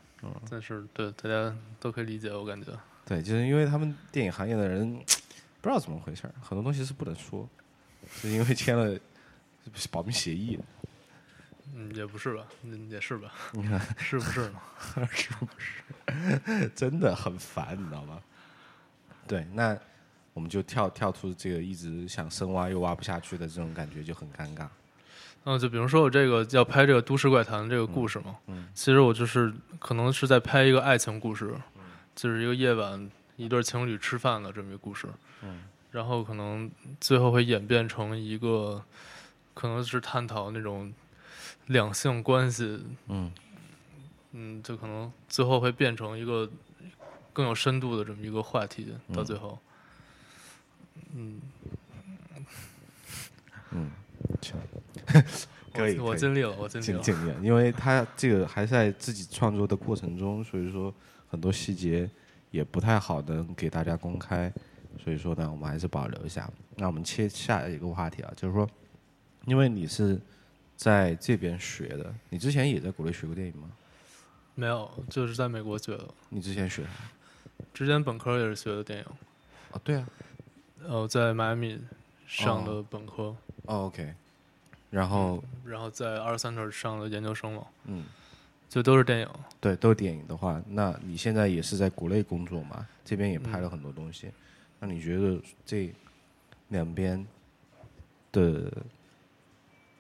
[0.51, 2.73] 但是对大家都可以理解，我感觉。
[3.05, 4.97] 对，就是因为他们电影行业的人
[5.61, 7.49] 不知道怎么回事，很多东西是不能说，
[8.21, 8.99] 是因为签了
[9.91, 10.59] 保密协议。
[11.75, 14.61] 嗯，也不是吧，嗯，也是吧，你看，是不是呢？
[15.13, 16.71] 是不是？
[16.75, 18.23] 真的很烦，你知道吗？
[19.27, 19.77] 对，那
[20.33, 24.67] 我们就跳跳出这个一直想深挖又挖不下去的这种感觉，就很尴尬。
[25.45, 31.55] 嗯，就比如说我这个要拍这个都市怪谈这个故事嘛，嗯其实我就是可能是在拍一个爱情故事，
[32.15, 35.07] 就是一个夜晚一对情侣吃饭的这么一个故事，
[35.43, 35.65] 嗯
[35.97, 38.85] 然后可能最后会演变成一个，
[39.55, 40.93] 可能是探讨那种
[41.69, 43.33] 两性关系，嗯。
[44.39, 46.47] 嗯，就可能最后会变成一个
[47.33, 49.59] 更有深度的这么一个话题，到最后，
[51.15, 51.41] 嗯，
[53.71, 53.91] 嗯，
[54.43, 54.55] 行，
[55.73, 60.93] 我可以我尽力了，我尽力了，尽尽力了，因为他这个还在自己创作的过程中，所以说
[61.31, 62.11] 很多细节
[62.51, 64.53] 也不太好的给大家公开，
[64.99, 66.51] 所以说呢，我们还是保留一下。
[66.77, 68.69] 那我们切下一个话题啊，就是说，
[69.45, 70.21] 因为你是
[70.77, 73.71] 在这边学的，你之前也在国内学过电影吗？
[74.55, 76.09] 没有，就是在美国学的。
[76.31, 76.91] 你之前学啥？
[77.73, 79.05] 之前本科也是学的电影，
[79.73, 80.09] 哦，对啊，
[80.87, 81.79] 呃，在迈阿密
[82.27, 84.15] 上的本科，哦，OK，
[84.91, 88.05] 然后然后在二三特上的研究生嘛，嗯，
[88.69, 89.29] 就都是电影。
[89.61, 92.87] 对，都是电影的话，那你现在也是在国内工作嘛？
[93.05, 94.31] 这边也拍了很多东西，
[94.79, 95.93] 那你觉得这
[96.69, 97.27] 两边
[98.33, 98.71] 的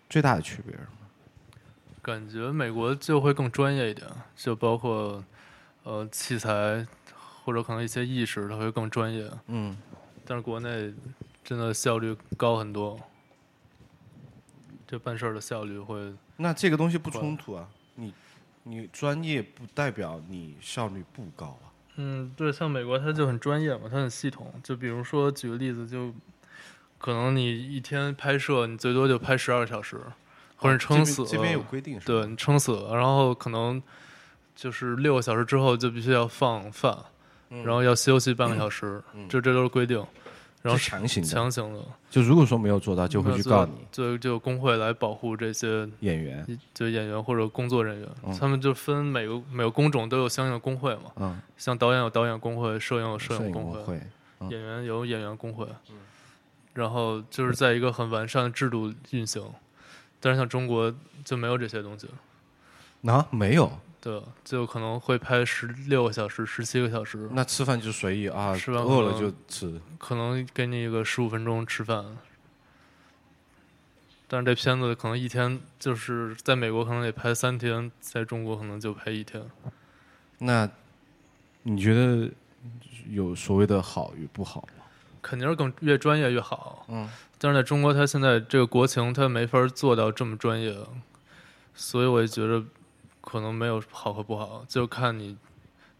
[0.08, 0.92] 最大的区别是什么？
[2.02, 5.24] 感觉美国就会更专业一点，就包括
[5.82, 6.86] 呃器材
[7.44, 9.30] 或者可能一些意识，它会更专业。
[9.46, 9.76] 嗯，
[10.24, 10.94] 但是国内
[11.42, 13.00] 真的效率高很多，
[14.86, 18.14] 这办事儿的效率会那这个东西不冲突啊，你
[18.62, 21.72] 你专业不代表你效率不高啊。
[21.96, 24.52] 嗯，对，像美国它就很专业嘛，它很系统。
[24.62, 26.14] 就比如说举个例子，就
[26.98, 30.00] 可能你一天拍摄，你最多就拍十二个小时，
[30.56, 31.28] 或者哦撑死了。
[31.28, 32.06] 这边这边有规定是？
[32.06, 33.82] 对你撑死了，然后可能
[34.54, 36.96] 就是六个小时之后就必须要放饭，
[37.50, 40.04] 嗯然后要休息半个小时，这这都是规定。
[40.66, 41.29] 然后是强行的。
[41.29, 43.72] 强行的，就如果说没有做到，就会去告你。
[43.92, 46.46] 就就工会来保护这些演员。
[46.74, 48.37] 就演员或者工作人员，嗯。
[48.38, 54.02] 他们就分每个每个工种都有相应的工会嘛，嗯，像导演有导演工会，摄影有摄摄影影工会，工会。
[54.40, 54.50] 嗯。
[54.50, 55.96] 演员有演员工会，嗯。
[56.74, 59.42] 然后就是在一个很完善的制度运行。
[60.18, 60.92] 但是像中国
[61.24, 62.09] 就没有这些东西，
[63.07, 63.70] 啊，没有，
[64.07, 69.81] 对，就可能会拍十六个小时、十七个小时，那吃饭就随意啊，吃完饿了就吃。
[69.99, 72.16] 可能给你一个十五分钟吃饭。
[74.29, 79.42] 但是这片子可能一天就是在美国可能得拍三天，在中国可能就拍一天。
[80.38, 80.71] 那
[81.64, 82.31] 你觉得
[83.11, 84.85] 有所谓的好与不好吗？
[85.21, 86.87] 肯定是更越专业越好。
[86.88, 90.77] 嗯，但是在中国，它现在这个国情，它没法做到这么专业，
[91.75, 92.62] 所以我也觉得
[93.26, 95.36] 可能没有好和不好，就看你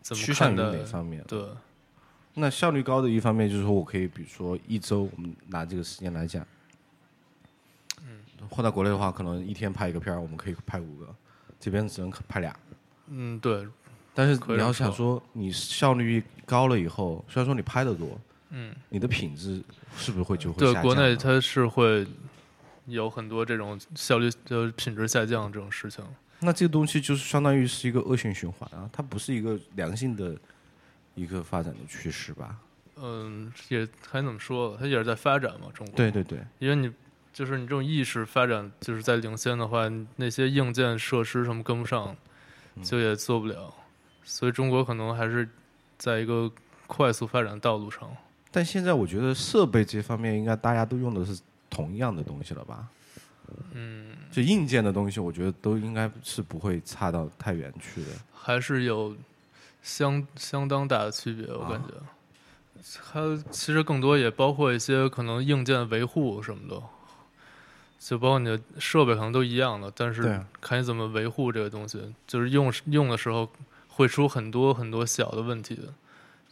[0.01, 0.79] 怎么趋向于看待。
[0.79, 1.25] 哪方面？
[1.27, 1.45] 对，
[2.35, 6.47] 那效率高的一方面就是说我可以，比如说一周，我们拿这个时间来讲，
[8.03, 11.13] 嗯，换到国内的话，可能一天拍一个片儿，我们可以拍五个，
[11.59, 12.57] 这边只能拍俩。
[13.09, 13.67] 嗯，对，
[14.15, 18.17] 但是你要想说说，你效率高了以后，虽然说你拍的多，
[18.51, 19.61] 嗯，你的品质
[19.97, 22.07] 是不是会就会对，国内它是会
[22.85, 26.05] 有很多这种效率就是品质下降这种事情。
[26.41, 30.37] 那这个东西就是相当于是一个恶性循环啊，它不是一个良性的
[31.15, 32.57] 一个发展的趋势吧？
[32.97, 34.77] 嗯，也还怎么说？
[34.79, 35.97] 它也是在发展嘛，中国。
[35.97, 36.93] 对对对，因为你
[37.33, 42.17] 就是你这种意识发展就是在领先的话，那些硬件设施什么跟不上，
[42.75, 43.73] 嗯就也做不了。
[44.25, 45.49] 所以中国可能还是
[45.99, 46.51] 在一个
[46.87, 48.11] 快速发展的道路上。
[48.51, 52.89] 但现在我觉得设备这方面应该大家都用的是同样的东西了吧？
[53.73, 58.09] 嗯，就硬件的东西，我觉得都应该是不会差到太远去的。
[58.35, 59.17] 还是有
[59.83, 61.89] 相相当大的区别，我啊感觉。
[63.13, 66.81] 它其实更多也包括一些可能硬件维护什么的，
[67.99, 73.51] 就包括你的设备可能都一样的，但是看你怎么维护这个东西，就是用用的时候
[73.89, 75.81] 会出很多很多小的问题。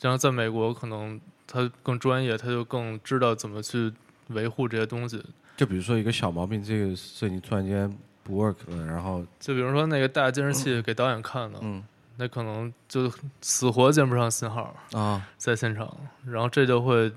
[0.00, 3.92] 然后在美国，可能他更专业，他就更知道怎么去
[4.28, 5.22] 维护这些东西。
[5.57, 11.83] 就比如说一个小毛病，这个摄影突然间不 work 了，然后就比如说那个大监视器给导演看的，嗯
[12.17, 14.75] 那可能就死活接不上信号。
[14.93, 17.11] 啊在现场，然后这就会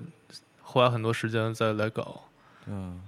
[0.60, 2.22] 花很多时间再来搞。
[2.66, 3.00] 嗯，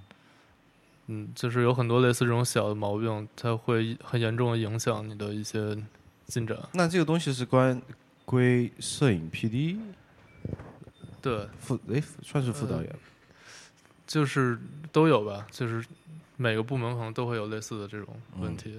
[1.07, 5.77] 嗯，就是有很多类似这种小的毛病，它会很严重的影响你的一些
[6.27, 6.57] 进展。
[6.73, 7.81] 那这个东西是关
[8.23, 9.77] 归摄影 PD
[11.21, 12.95] 对，副哎算是副导演，
[14.11, 14.59] 就是
[14.91, 15.85] 都有吧，就是
[16.35, 18.77] 每个部门可能都会有类似的这种问题。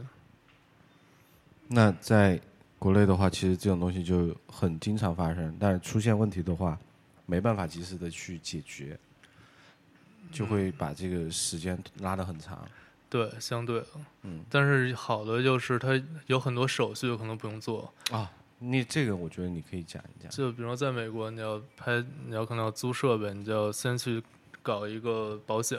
[1.69, 2.39] 那在
[2.79, 6.79] 国内的话，其实这种东西就很经常发生，但是出现问题的话，
[7.25, 8.99] 没办法及时的去解决，
[10.31, 12.63] 就会把这个时间拉得很长。
[13.09, 13.87] 对，相对的，
[14.25, 20.31] 嗯但是好的就是它有很多手续可能不用做，啊，你这个我觉得你可以讲一讲。
[20.31, 24.23] 就比如说在美国，你要拍，你要可能要租设备，你就要先去
[24.63, 25.79] 搞一个保险，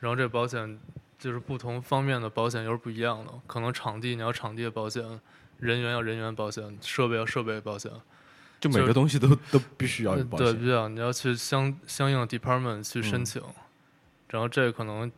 [0.00, 0.78] 然后这保险
[1.18, 5.02] 就是不同方面的保险又是不一样的，可能场地你要场地的保险，
[5.58, 7.90] 人员要人员保险，设备要设备保险，
[8.60, 13.42] 就每个东西都都必须要有保对，必须要你要去相相应的 department 去申请，
[14.30, 15.10] 然后这可能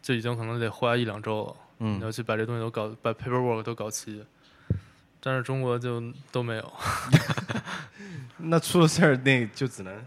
[0.00, 1.56] 就已经可能得花一两周了。
[1.78, 4.24] 你要嗯，去把这东西都搞，把 paperwork 都搞齐。
[5.20, 6.72] 但是中国就都没有，
[8.38, 10.06] 那出了事儿那就只能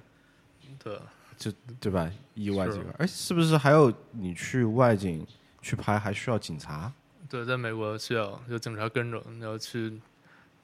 [0.81, 0.97] 对，
[1.39, 2.11] 就对吧？
[2.35, 5.25] 意外这是个，哎，是不是还有你去外景
[5.61, 6.91] 去拍还需要警察？
[7.29, 9.99] 对，在美国需要有警察跟着，你要去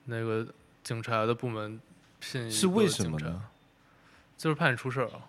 [0.04, 0.46] 那个
[0.84, 1.80] 警察的部门
[2.20, 3.42] 聘一个是为什么呢？
[4.38, 5.24] 就是怕你出事儿啊，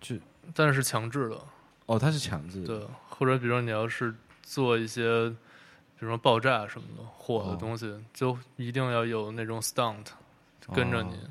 [0.00, 0.14] 就
[0.54, 1.44] 但是是强制的，
[1.86, 10.06] 哦，他是强制的，对，或者比如说你要是做一些，比如说爆炸什么的火的哦东西，就一定要有那种 stunt
[10.72, 11.10] 跟着你。
[11.16, 11.30] 哦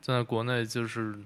[0.00, 1.18] 在国内就是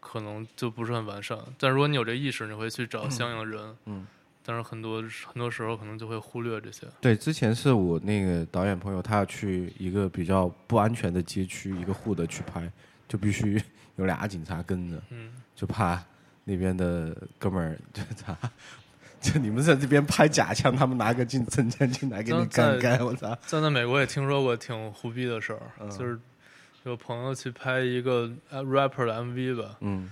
[0.00, 3.76] 可能就不是很完善，但如果你有这意识，你会去找相应的人。
[3.84, 4.06] 嗯，
[4.44, 6.86] 但是很多很多时候可能就会忽略这些。
[7.00, 12.70] 对，之前是我那个导演朋友，他要去一个比较不安全的街区，一个户的去拍，
[13.06, 13.62] 就必须
[13.96, 16.02] 有俩警察跟着，嗯，就怕
[16.44, 18.36] 那边的哥们儿就他。
[19.20, 23.36] 就你们在这边拍假枪，他们拿个进真枪进来给你在干干，我操！
[23.44, 26.18] 在那美国也听说过挺胡逼的事儿，嗯就是
[26.84, 30.10] 有朋友去拍一个呃 rapper 的 MV 吧，嗯，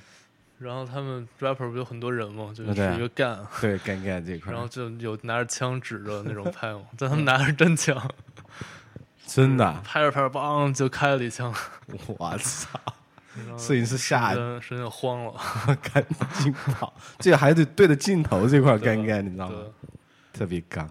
[0.58, 7.96] 然后他们 rapper 不有很多人嘛，就是一个干，对，干干这块， 然后就有拿着枪指着那种拍嘛，但他们拿着真枪，
[9.26, 11.52] 真的啊，拍着拍着梆就开了一枪，
[12.06, 12.78] 我操！
[13.56, 15.32] 摄影师吓瞬间瞬间慌了，
[15.80, 16.04] 赶
[16.34, 19.56] 紧跑，这个还得对着镜头这块儿干干，你知道吗？
[20.32, 20.88] 特别刚。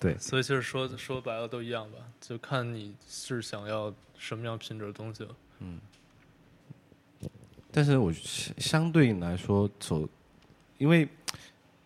[0.00, 5.36] 对，所以就是说说白了都一样吧，就看你是想要什么样品质的东西了。
[5.60, 5.78] 嗯
[7.70, 10.08] 但是我相相对来说走，
[10.78, 11.06] 因为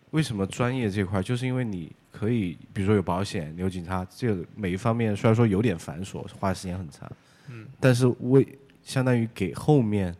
[0.09, 7.11] 为什么专业这块，就是因为你可以，比如说有保险，有警察，这个每一方面虽然说有点繁琐，花的时间很长，
[7.49, 10.15] 嗯，但是为相当于给后面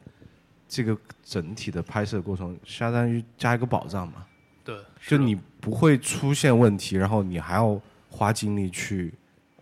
[0.67, 4.27] 这个整体的拍摄过程，相当于加一个保障嘛。
[4.65, 9.13] 对，就你不会出现问题，然后你还要花精力去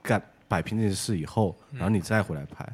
[0.02, 1.78] 干摆平这件事以后，嗯。
[1.78, 2.68] 然后你再回来拍，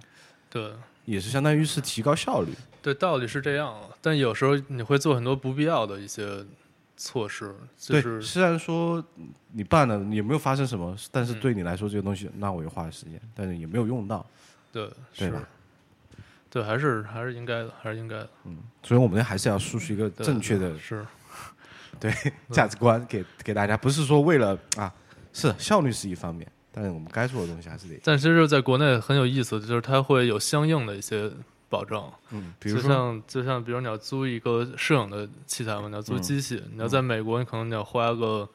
[0.49, 0.71] 对。
[1.05, 2.53] 也是相当于是提高效率。
[2.83, 6.45] 对，道理是这样，但有时候你会做很多不必要的一些
[6.95, 9.03] 措施，就对，是虽然说
[9.53, 14.23] 你办了也没有发生什么，但是嗯对你来说这个东西，那我也花了时间，但是也没有用到，
[14.71, 15.27] 对是。
[15.27, 15.49] 对吧，
[16.51, 18.29] 对，还是还是应该的，还是应该的。
[18.45, 21.03] 嗯所以我们还是要输出一个正确的是
[22.51, 24.93] 价值观给给大家，不是说为了啊，
[25.33, 31.31] 是效率是一方面，但是我们该做的东西还是得，但其实，在国内很有意思，就是它会有相应的一些
[31.67, 38.47] 保障，嗯，比如说，像就像比如你要租一个摄影的器材嘛，你要租嗯机器，你要在美国，你可能你要花个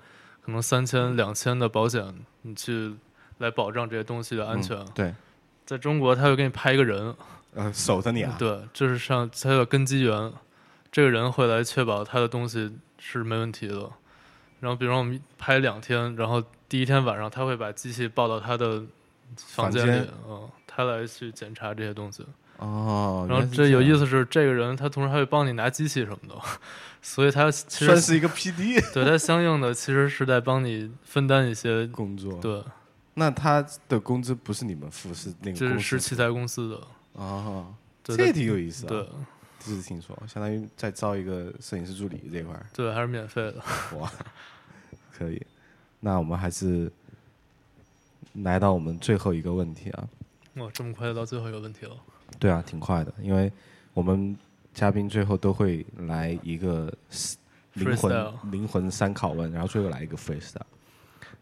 [0.44, 2.02] 可能三千两千的保险，
[2.42, 2.92] 你去
[3.38, 4.76] 来保障这些东西的安全。
[4.76, 5.14] 嗯对，
[5.64, 7.14] 在中国，他会给你派一个人，
[7.54, 10.32] 呃，守着你啊，对，就是像他叫根基员，
[10.90, 12.70] 这个人会来确保他的东西
[13.06, 13.90] 是没问题的。
[14.60, 18.82] 然后，比如说我们拍两天，然后第一天晚上他会把机器抱到他的
[19.36, 22.24] 房间里间，嗯，他来去检查这些东西。
[22.56, 26.34] 哦，然后这有意思是，这个人他同时还会帮你拿机器什么的，
[27.02, 32.64] 所以他其实算是一个 PD 对他相应的其实是在帮你分担一些，工作。，对，
[33.14, 36.80] 那他的工资不是你们付，是那个这是是器材公司的，
[37.12, 38.88] 哦，对这也挺有意思啊。
[38.88, 39.08] 对
[39.64, 43.62] 第一次听说，相当于再招一个摄影师助理这一块儿，对，还是免费的。
[43.98, 44.12] 哇，
[45.10, 45.40] 可以。
[46.00, 46.92] 那我们还是
[48.34, 50.08] 来到我们最后一个问题啊。
[50.56, 51.96] 哇，这么快就到最后一个问题了。
[52.38, 53.50] 对啊，挺快的，因为
[53.94, 54.36] 我们
[54.74, 56.92] 嘉宾最后都会来一个
[57.72, 60.60] 灵魂灵魂三拷问，然后最后来一个 freestyle。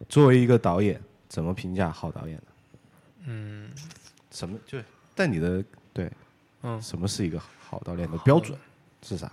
[0.08, 2.42] 作为一个导演，怎么评价好导演呢？
[3.24, 3.70] 嗯
[4.30, 4.78] 什么就
[5.14, 6.10] 但你的对
[6.62, 8.58] 嗯什么是一个好导演的标准
[9.02, 9.30] 是啥？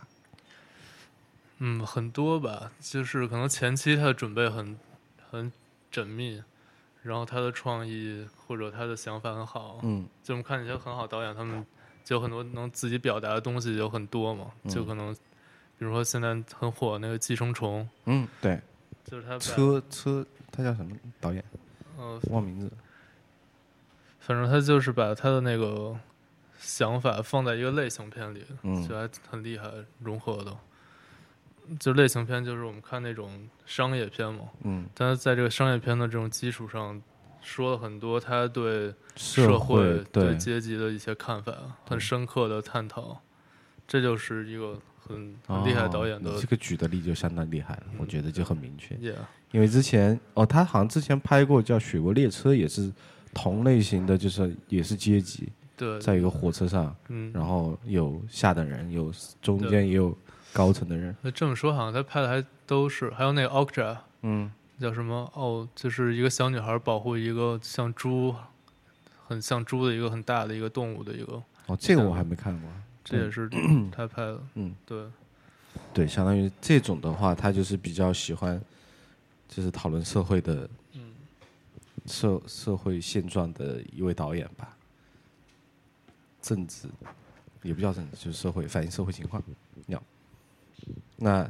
[1.60, 4.78] 嗯，很多吧，就是可能前期他的准备很
[5.30, 5.52] 很
[5.92, 6.42] 缜密，
[7.04, 9.80] 然后他的创意或者他的想法很好。
[9.84, 11.65] 嗯就我们看一些很好导演，他们
[12.04, 15.13] 就很多能自己表达的东西有很多嘛，嗯就可能
[15.78, 18.54] 比如说现在很火那个《寄生虫嗯，对，》，
[19.04, 21.44] 就是他车车他叫什么导演？
[21.98, 22.71] 呃，忘名字。
[24.19, 25.94] 反正他就是把他的那个
[26.60, 30.56] 想法放在一个类型片里，嗯就还很厉害，融合的。
[31.80, 37.00] 就类型片就是我们看那种商业片嘛，嗯，但是在这个商业片的这种基础上，
[37.42, 41.54] 说了很多他对社会、对阶级的一些看法，
[41.88, 43.22] 很深刻的探讨。
[43.88, 48.96] 这就是一个很很厉害导演的哦这个举的例就相当厉害了，嗯我觉得就很明确。
[49.00, 49.16] 也
[49.52, 52.92] 因为之前哦，他好像之前拍过叫《雪国列车》，也是
[53.34, 55.50] 同类型的，就是也是阶级，
[55.80, 59.10] 对，在一个火车上，嗯，然后有下等人，有
[59.42, 60.15] 中间也有
[60.52, 61.15] 高层的人。
[61.21, 65.32] 那这么说好像他拍的还都是，还有那个 Okja 嗯，叫什么？
[65.34, 68.36] 哦，就是一个小女孩保护一个像猪，
[69.25, 72.69] 很像猪的一个很大的一个动物的一个，哦，这个我还没看过。
[73.02, 73.50] 这也是
[73.90, 74.42] 他拍的。
[74.56, 75.06] 嗯，对，
[75.94, 78.62] 对，相当于这种的话，他就是比较喜欢，
[79.48, 81.13] 就是讨论社会的嗯
[82.06, 84.75] 社社会现状的一位导演吧。
[86.42, 86.87] 政治
[87.62, 89.42] 也不叫政治，就是社会反映社会情况。
[89.87, 90.02] 要，
[91.17, 91.50] 那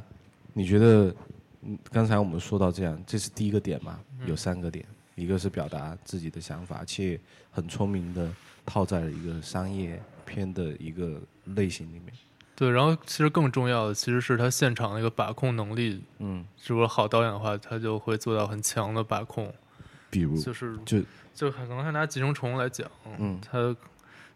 [0.52, 1.14] 你觉得，
[1.62, 4.00] 嗯刚才我们说到这样，这是第一个点嘛？
[4.26, 4.84] 有三个点，
[5.14, 7.18] 一个是表达自己的想法，且
[7.50, 8.30] 很聪明的
[8.66, 12.12] 套在了一个商业片的一个类型里面。
[12.56, 16.02] 对，然后其实更重要的其实是他现场那个把控能力。
[16.18, 19.50] 嗯，如果好导演的话，他就会做到很强的把控，
[20.10, 21.00] 比如就是就
[21.34, 23.74] 就可能他拿《寄生虫》来讲，嗯他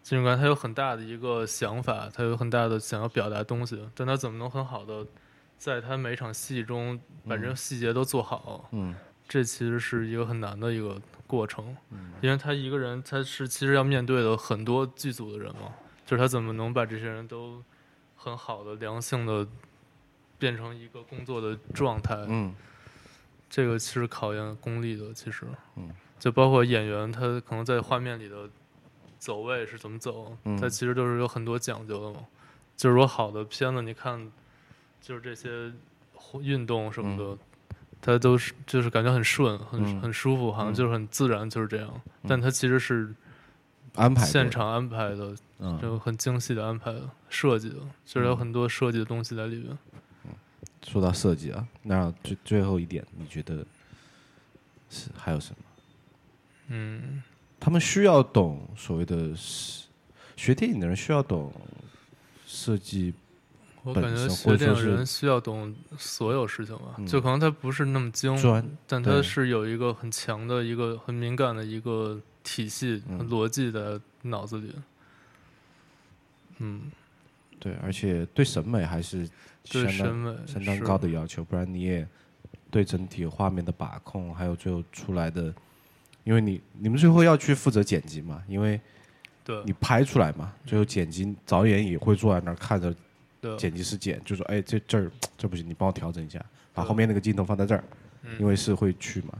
[0.04, 5.04] 金属官他有很大的一个想法，他有很大的想要表达东西，但他怎么能很好的
[5.56, 8.68] 在他每场戏中把这个细节都做好？
[8.72, 8.94] 嗯
[9.26, 15.72] 这其实是一个很难的一个过程，嗯因为他一个人他是其实要面对的很多剧组的人嘛，
[16.04, 17.62] 就是他怎么能把这些人都
[18.14, 19.48] 很好的良性的
[20.38, 22.14] 变成一个工作的状态？
[22.28, 22.54] 嗯
[23.48, 25.46] 这个其实考验功力的，其实，
[25.76, 25.88] 嗯，
[26.18, 28.50] 就包括演员他可能在画面里的
[29.18, 32.26] 走位是怎么走，嗯他其实都是有很多讲究的嘛。
[32.76, 34.30] 就是说好的片子，你看，
[35.00, 35.72] 就是这些
[36.40, 37.38] 运动什么的，
[38.00, 42.00] 它都是就是感觉很顺，很、嗯很舒服，好像嗯就是很自然，就是这样。
[42.26, 43.14] 但它其实是
[43.94, 49.78] 安排现场安排的，嗯就很精细的安排的设计的，就是有很多设计的东西在里面。
[50.86, 53.64] 说到设计啊，那最最后一点，你觉得
[54.90, 55.56] 是还有什么？
[56.68, 57.22] 嗯，
[57.64, 59.86] 他们需要懂所谓的是
[60.36, 61.50] 学电影的人需要懂
[62.46, 63.14] 设计，
[63.82, 67.06] 我感觉学电影或者说是人需要懂所有事情吧，嗯。
[67.06, 73.26] 就可能他不是那么精，专但他是有一个很强的一个很敏感的一个体系、嗯。
[73.30, 74.70] 逻辑在脑子里。
[76.58, 76.82] 嗯，
[77.58, 79.26] 对，而且对审美还是
[79.70, 82.06] 对审美是相当高的要求，不然你也
[82.70, 85.54] 对整体画面的把控，还有最后出来的，
[86.24, 88.80] 因为你你们最后要去负责剪辑嘛，因为
[89.44, 89.62] 对。
[89.64, 92.94] 你拍出来嘛，最后剪辑导演也会坐在那儿看着
[93.40, 97.84] 对，剪辑师剪，就说哎这这儿这不行，你帮我调整一下，把后面那个镜头放在这儿，
[98.22, 98.38] 嗯。
[98.40, 99.32] 因为是会去嘛，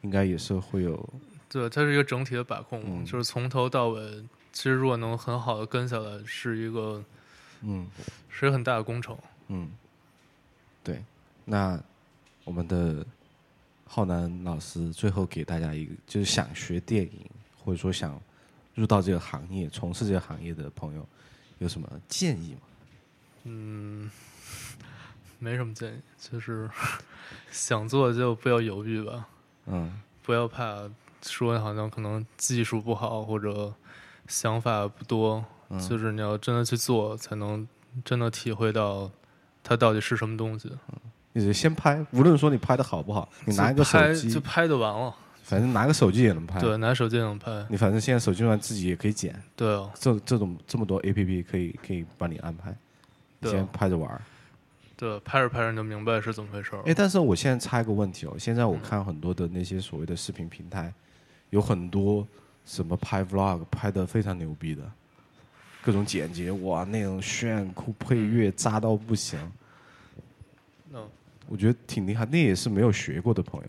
[0.00, 1.08] 应该也是会有
[1.48, 3.04] 对，它是一个整体的把控，嗯。
[3.04, 7.04] 就是从头到尾，其实如果能很好的跟下来，是一个
[7.62, 7.86] 嗯。
[8.28, 9.14] 是一个很大的工程。
[9.48, 9.68] 嗯，
[10.82, 11.04] 对，
[11.44, 11.78] 那
[12.44, 13.04] 我们的
[13.92, 17.28] 浩南老师最后给大家一个，就是想学电影
[17.58, 18.22] 或者说想
[18.72, 21.04] 入到这个行业、从事这个行业的朋友，
[21.58, 22.60] 有什么建议吗？
[23.42, 24.08] 嗯，
[25.40, 26.70] 没什么建议，就是
[27.50, 29.26] 想做就不要犹豫吧。
[29.66, 30.88] 嗯不要怕
[31.20, 33.74] 说好像可能技术不好或者
[34.28, 37.66] 想法不多，嗯就是你要真的去做，才能
[38.04, 39.10] 真的体会到
[39.64, 40.70] 它到底是什么东西。
[41.32, 44.30] 你就先拍，无论说你拍的好不好，你拿一个拍手机。
[44.30, 46.58] 就，拍就完了，反正拿个手机也能拍。
[46.60, 49.74] 对，拿手机也能拍，你反正现在手机上自己也可以剪，对。
[49.76, 52.74] 啊，这这种这么多 A P P 可以可以帮你安排，
[53.38, 54.20] 你先拍着玩儿。
[54.96, 56.92] 对，拍着拍着你就明白是怎么回事儿哎，。
[56.92, 60.92] 但是我现在插一个问题哦，现在我看很多的那些所谓的视频平台，
[61.48, 62.26] 有很多
[62.66, 64.82] 什么拍 vlog 拍的非常牛逼的，
[65.80, 69.40] 各种剪辑，哇，那种炫酷配乐炸到不行，
[70.92, 71.08] 嗯，
[71.48, 72.24] 我觉得挺厉害。
[72.26, 73.68] 那也是没有学过的朋友，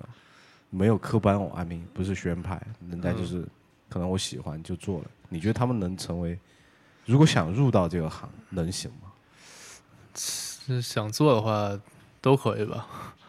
[0.70, 3.48] 没有科班哦，I mean 不是学院派，人家就是
[3.90, 5.06] 可能我喜欢就做了。
[5.30, 6.38] 你觉得他们能成为，
[7.06, 9.12] 如果想入到这个行，能行吗？
[10.16, 11.80] 是想做的话
[12.20, 12.88] 都可以吧。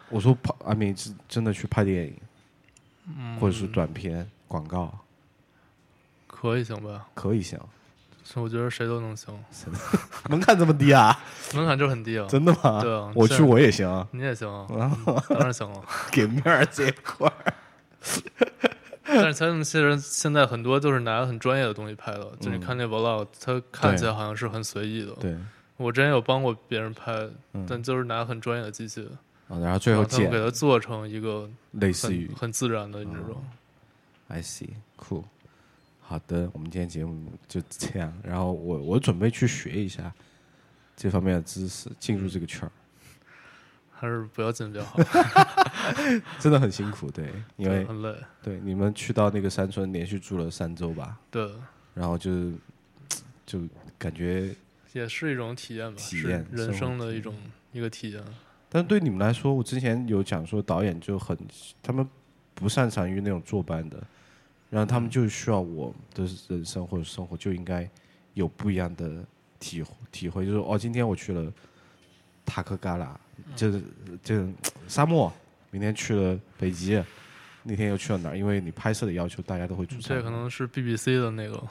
[0.09, 2.17] 我说拍，I mean 是真的去拍电影，
[3.07, 4.99] 嗯，或者是短片、广告，
[6.27, 7.07] 可以行吧？
[7.15, 7.59] 可以行。
[8.23, 9.37] 是我觉得谁都能行，
[10.29, 11.17] 门槛这么低啊？
[11.53, 12.25] 门槛就是很低啊。
[12.29, 12.81] 真的吗？
[12.81, 14.67] 对啊我去我也行啊，你也行啊，
[15.29, 15.81] 当然行了。
[16.11, 17.53] 给面儿这一块儿。
[19.05, 25.11] 但是他们其实现在很多都是拿很专业的东西拍的，就你看那 vlog，他看起来好像是很随意的。
[25.19, 25.37] 对，
[25.77, 27.11] 我之前有帮过别人拍，
[27.53, 29.07] 嗯但就是拿很专业的机器，
[29.49, 33.43] 啊然后最后然后他们剪给它做成一个类似于很很自然的那种。
[34.29, 35.25] I see cool。
[36.13, 38.13] 好的，我们今天节目就这样。
[38.23, 40.13] 然后我我准备去学一下
[40.95, 42.71] 这方面的知识，进入这个圈儿，
[43.89, 44.99] 还是不要进比较好，
[46.39, 47.09] 真的很辛苦。
[47.09, 48.15] 对，因为很累。
[48.43, 51.51] 对你们去到那个山村连续住了三周吧，对，
[51.95, 52.51] 然后就
[53.43, 54.55] 就感觉，
[54.91, 57.33] 也是一种体验吧，体验人生的一种
[57.71, 58.23] 一个体验。
[58.69, 61.35] 但对你们来说，我之前有讲说导演就很，
[61.81, 62.07] 他们
[62.53, 63.97] 不擅长于那种坐班的，
[64.73, 67.87] 然后他们就需要我的人生或者生活就应该
[68.33, 69.23] 有不一样的
[69.59, 71.53] 体体会，就是哦，今天我去了
[72.43, 73.19] 塔克嘎拉，
[73.55, 73.83] 就是
[74.23, 74.51] 就是
[74.87, 75.31] 沙漠，
[75.69, 76.99] 明天去了北极，
[77.61, 78.35] 那天又去了哪儿？
[78.35, 80.09] 因为你拍摄的要求，大家都会出差。
[80.09, 81.63] 这可能是 BBC 的那个，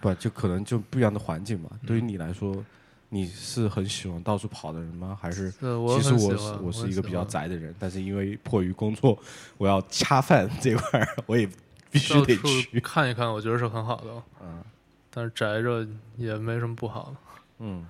[0.00, 1.68] 不就可能就不一样的环境嘛。
[1.86, 2.64] 对于你来说，
[3.10, 5.18] 你是很喜欢到处跑的人吗？
[5.20, 9.18] 还是其实我是我是一个比较宅的人，但是因为迫于工作，
[9.58, 11.46] 我要恰饭这块儿， 我也
[11.90, 12.80] 必须得去。
[12.80, 14.22] 看一看，我觉得是很好的。
[14.42, 14.62] 嗯
[15.10, 15.84] 但是宅着
[16.16, 17.16] 也没什么不好的，
[17.60, 17.84] 嗯，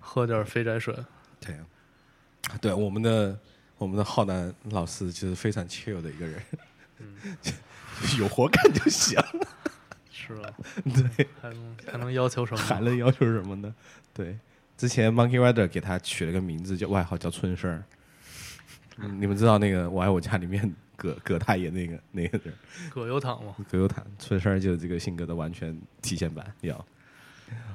[0.00, 0.94] 喝点肥宅水。
[1.40, 1.58] 对，
[2.60, 3.38] 对，我们的
[3.78, 6.42] 我们的浩南老师就是非常 chill 的一个人，
[8.18, 9.18] 有活干就行。
[10.10, 10.52] 是吧？
[10.84, 12.60] 对，还能还能要求什么？
[12.60, 13.72] 还能要求什么呢？
[14.12, 14.36] 对，
[14.76, 17.84] 之前 Monkey Rider 给他取了个名字，叫外号叫春生儿。
[18.98, 22.54] 嗯你们知道那个《我爱我家》里面葛葛大爷那个那个人，
[22.90, 23.54] 葛优躺吗。
[23.70, 26.52] 葛优躺春生儿就是这个性格的完全体现版。
[26.62, 26.84] 要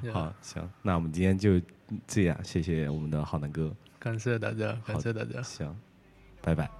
[0.02, 1.60] Yeah 好，行，那我们今天就
[2.06, 5.40] 这样，谢谢我们的浩南哥，感谢大家，感谢大家。
[5.42, 5.74] 行，
[6.42, 6.70] 拜拜。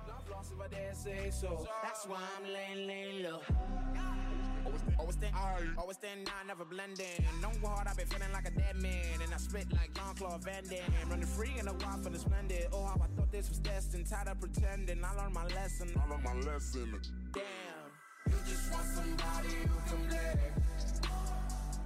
[4.72, 7.06] Always, always stand, I, always stand now, never blending.
[7.42, 10.42] No hard, I been feeling like a dead man, and I spit like Don Claude
[10.44, 11.10] Van Damme.
[11.10, 12.68] Running free in the wild for the splendid.
[12.72, 14.06] Oh, how I thought this was destined.
[14.06, 15.88] Tired of pretending, I learned my lesson.
[15.96, 17.00] I learned my lesson.
[17.32, 20.52] Damn, you just want somebody who can play.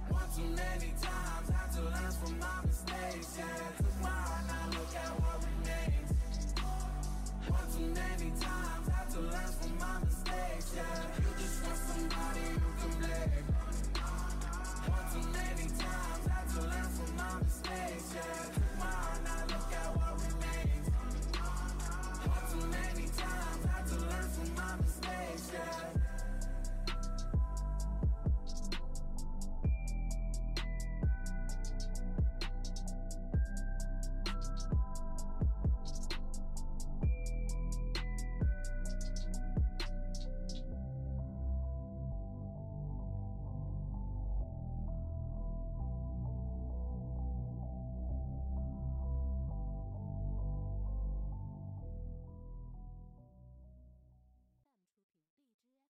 [0.09, 3.37] One too many times, had to learn from my mistakes.
[3.37, 3.45] Yeah,
[3.77, 6.06] took my heart, now look at what remains.
[7.49, 10.83] One too many times, had to learn from my mistakes, yeah.
[11.19, 13.47] You just want somebody you can blame.
[14.87, 18.67] One too many times, had to learn from my mistakes, yeah.
[25.53, 25.96] Yeah.